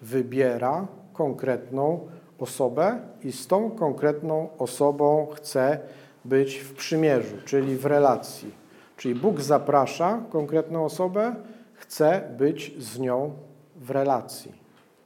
wybiera 0.02 0.88
konkretną 1.14 2.08
osobę 2.40 3.00
i 3.24 3.32
z 3.32 3.48
tą 3.48 3.72
konkretną 3.72 4.50
osobą 4.58 5.28
chce 5.36 5.80
być 6.26 6.56
w 6.56 6.74
przymierzu, 6.74 7.36
czyli 7.46 7.78
w 7.78 7.86
relacji. 7.86 8.67
Czyli 8.98 9.16
Bóg 9.16 9.42
zaprasza 9.42 10.22
konkretną 10.30 10.86
osobę, 10.86 11.36
chce 11.74 12.22
być 12.38 12.74
z 12.80 13.00
nią 13.00 13.32
w 13.76 13.92
relacji. 13.92 14.52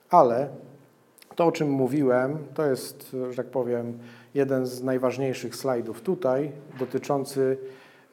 Ale 0.10 0.50
to, 1.36 1.46
o 1.46 1.52
czym 1.52 1.70
mówiłem, 1.70 2.38
to 2.54 2.66
jest, 2.66 3.16
że 3.30 3.36
tak 3.36 3.48
powiem, 3.48 4.00
jeden 4.34 4.66
z 4.66 4.84
najważniejszych 4.84 5.56
slajdów 5.56 6.02
tutaj, 6.02 6.52
dotyczący 6.80 7.58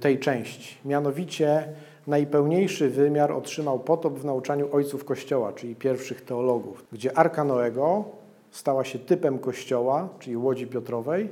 tej 0.01 0.19
części. 0.19 0.79
Mianowicie 0.85 1.69
najpełniejszy 2.07 2.91
wymiar 2.91 3.33
otrzymał 3.33 3.79
potop 3.79 4.19
w 4.19 4.25
nauczaniu 4.25 4.69
ojców 4.73 5.05
Kościoła, 5.05 5.53
czyli 5.53 5.77
pierwszych 5.77 6.25
teologów, 6.25 6.85
gdzie 6.93 7.19
Arka 7.19 7.45
Noego 7.45 8.05
stała 8.51 8.85
się 8.85 8.99
typem 8.99 9.39
Kościoła, 9.39 10.09
czyli 10.19 10.37
Łodzi 10.37 10.67
Piotrowej, 10.67 11.29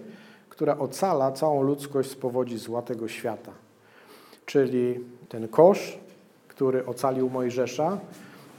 która 0.49 0.79
ocala 0.79 1.33
całą 1.33 1.63
ludzkość 1.63 2.11
z 2.11 2.17
powodzi 2.17 2.59
zła 2.59 2.83
tego 2.83 3.09
świata. 3.09 3.53
Czyli 4.47 5.01
ten 5.29 5.49
kosz, 5.49 5.99
który 6.49 6.87
ocalił 6.87 7.31
Mojżesza, 7.31 7.99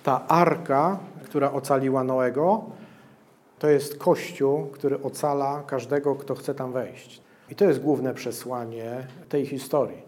ta 0.04 0.28
arka, 0.28 1.00
która 1.24 1.52
ocaliła 1.52 2.04
Noego, 2.04 2.66
to 3.60 3.70
jest 3.70 3.98
Kościół, 3.98 4.66
który 4.66 5.02
ocala 5.02 5.64
każdego, 5.68 6.16
kto 6.16 6.36
chce 6.36 6.56
tam 6.56 6.72
wejść. 6.72 7.22
I 7.50 7.56
to 7.56 7.66
jest 7.66 7.82
główne 7.82 8.14
przesłanie 8.14 9.08
tej 9.30 9.46
historii. 9.46 10.02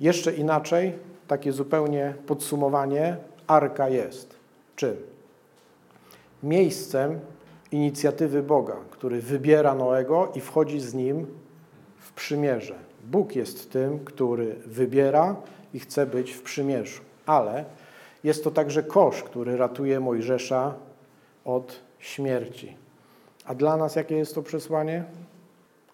Jeszcze 0.00 0.32
inaczej, 0.32 0.92
takie 1.28 1.52
zupełnie 1.52 2.14
podsumowanie, 2.26 3.16
arka 3.46 3.88
jest 3.88 4.34
czym? 4.76 4.96
Miejscem 6.42 7.20
inicjatywy 7.70 8.42
Boga, 8.42 8.76
który 8.90 9.20
wybiera 9.20 9.74
Noego 9.74 10.32
i 10.34 10.40
wchodzi 10.40 10.80
z 10.80 10.94
nim 10.94 11.26
w 11.98 12.12
przymierze. 12.12 12.91
Bóg 13.02 13.36
jest 13.36 13.72
tym, 13.72 14.04
który 14.04 14.54
wybiera 14.66 15.36
i 15.74 15.80
chce 15.80 16.06
być 16.06 16.32
w 16.32 16.42
przymierzu. 16.42 17.00
Ale 17.26 17.64
jest 18.24 18.44
to 18.44 18.50
także 18.50 18.82
kosz, 18.82 19.22
który 19.22 19.56
ratuje 19.56 20.00
Mojżesza 20.00 20.74
od 21.44 21.80
śmierci. 21.98 22.76
A 23.44 23.54
dla 23.54 23.76
nas 23.76 23.96
jakie 23.96 24.16
jest 24.16 24.34
to 24.34 24.42
przesłanie? 24.42 25.04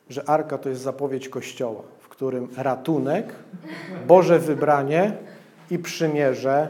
Że 0.08 0.28
arka 0.28 0.58
to 0.58 0.68
jest 0.68 0.82
zapowiedź 0.82 1.28
Kościoła, 1.28 1.82
w 2.00 2.08
którym 2.08 2.48
ratunek, 2.56 3.34
Boże 4.06 4.38
wybranie 4.38 5.12
i 5.70 5.78
przymierze 5.78 6.68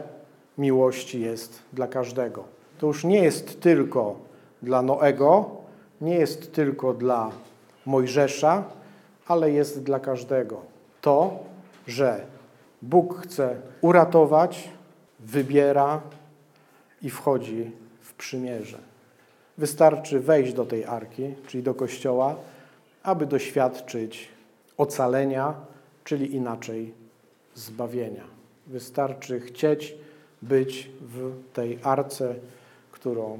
miłości 0.57 1.21
jest 1.21 1.59
dla 1.73 1.87
każdego. 1.87 2.43
To 2.79 2.87
już 2.87 3.03
nie 3.03 3.23
jest 3.23 3.61
tylko 3.61 4.15
dla 4.61 4.81
Noego, 4.81 5.51
nie 6.01 6.15
jest 6.15 6.53
tylko 6.53 6.93
dla 6.93 7.31
Mojżesza, 7.85 8.63
ale 9.29 9.51
jest 9.51 9.83
dla 9.83 9.99
każdego. 9.99 10.61
To, 11.01 11.39
że 11.87 12.25
Bóg 12.81 13.21
chce 13.21 13.55
uratować, 13.81 14.69
wybiera 15.19 16.01
i 17.01 17.09
wchodzi 17.09 17.71
w 18.01 18.13
przymierze. 18.13 18.77
Wystarczy 19.57 20.19
wejść 20.19 20.53
do 20.53 20.65
tej 20.65 20.85
arki, 20.85 21.33
czyli 21.47 21.63
do 21.63 21.73
kościoła, 21.73 22.35
aby 23.03 23.25
doświadczyć 23.25 24.29
ocalenia, 24.77 25.53
czyli 26.03 26.35
inaczej 26.35 26.93
zbawienia. 27.55 28.23
Wystarczy 28.67 29.39
chcieć 29.39 29.95
być 30.41 30.89
w 31.01 31.33
tej 31.53 31.79
arce, 31.83 32.35
którą 32.91 33.39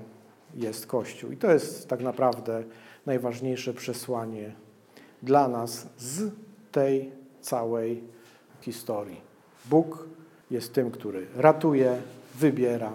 jest 0.55 0.87
Kościół. 0.87 1.31
I 1.31 1.37
to 1.37 1.51
jest 1.51 1.87
tak 1.87 2.01
naprawdę 2.01 2.63
najważniejsze 3.05 3.73
przesłanie 3.73 4.51
dla 5.23 5.47
nas 5.47 5.87
z 5.97 6.31
tej 6.71 7.11
całej 7.41 8.03
historii. 8.61 9.21
Bóg 9.65 10.07
jest 10.51 10.73
tym, 10.73 10.91
który 10.91 11.27
ratuje, 11.35 12.01
wybiera 12.35 12.91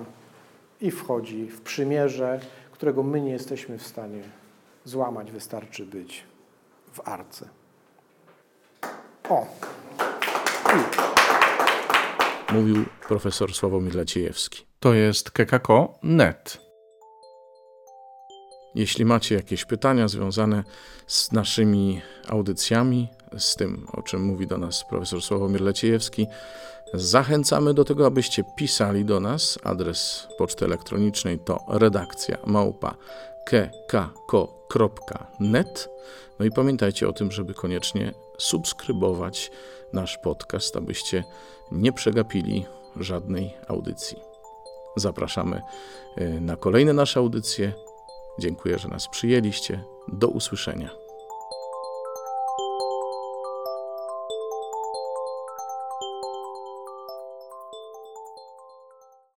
i 0.80 0.90
wchodzi 0.90 1.46
w 1.46 1.60
przymierze, 1.60 2.40
którego 2.72 3.02
my 3.02 3.20
nie 3.20 3.32
jesteśmy 3.32 3.78
w 3.78 3.86
stanie 3.86 4.22
złamać. 4.84 5.32
Wystarczy 5.32 5.86
być 5.86 6.24
w 6.92 7.08
arce. 7.08 7.48
O! 9.28 9.46
Mówił 12.52 12.84
profesor 13.08 13.54
Sławomir 13.54 13.94
Leciejewski. 13.94 14.66
To 14.80 14.94
jest 14.94 15.30
kekako.net. 15.30 16.63
Jeśli 18.74 19.04
macie 19.04 19.34
jakieś 19.34 19.64
pytania 19.64 20.08
związane 20.08 20.64
z 21.06 21.32
naszymi 21.32 22.02
audycjami, 22.28 23.08
z 23.38 23.56
tym, 23.56 23.86
o 23.92 24.02
czym 24.02 24.22
mówi 24.24 24.46
do 24.46 24.58
nas 24.58 24.84
profesor 24.88 25.22
Sławomir 25.22 25.60
Leciejewski, 25.60 26.26
zachęcamy 26.94 27.74
do 27.74 27.84
tego, 27.84 28.06
abyście 28.06 28.44
pisali 28.56 29.04
do 29.04 29.20
nas. 29.20 29.58
Adres 29.62 30.28
poczty 30.38 30.64
elektronicznej 30.64 31.38
to 31.38 31.64
redakcja 31.68 32.38
małpa 32.46 32.94
kekako.net. 33.46 34.68
No 36.38 36.44
i 36.44 36.50
pamiętajcie 36.50 37.08
o 37.08 37.12
tym, 37.12 37.32
żeby 37.32 37.54
koniecznie 37.54 38.14
subskrybować 38.38 39.50
nasz 39.92 40.18
podcast, 40.18 40.76
abyście 40.76 41.24
nie 41.72 41.92
przegapili 41.92 42.66
żadnej 42.96 43.54
audycji. 43.68 44.18
Zapraszamy 44.96 45.62
y, 46.18 46.40
na 46.40 46.56
kolejne 46.56 46.92
nasze 46.92 47.20
audycje. 47.20 47.72
Dziękuję, 48.38 48.78
że 48.78 48.88
nas 48.88 49.08
przyjęliście. 49.08 49.84
Do 50.08 50.28
usłyszenia. 50.28 51.03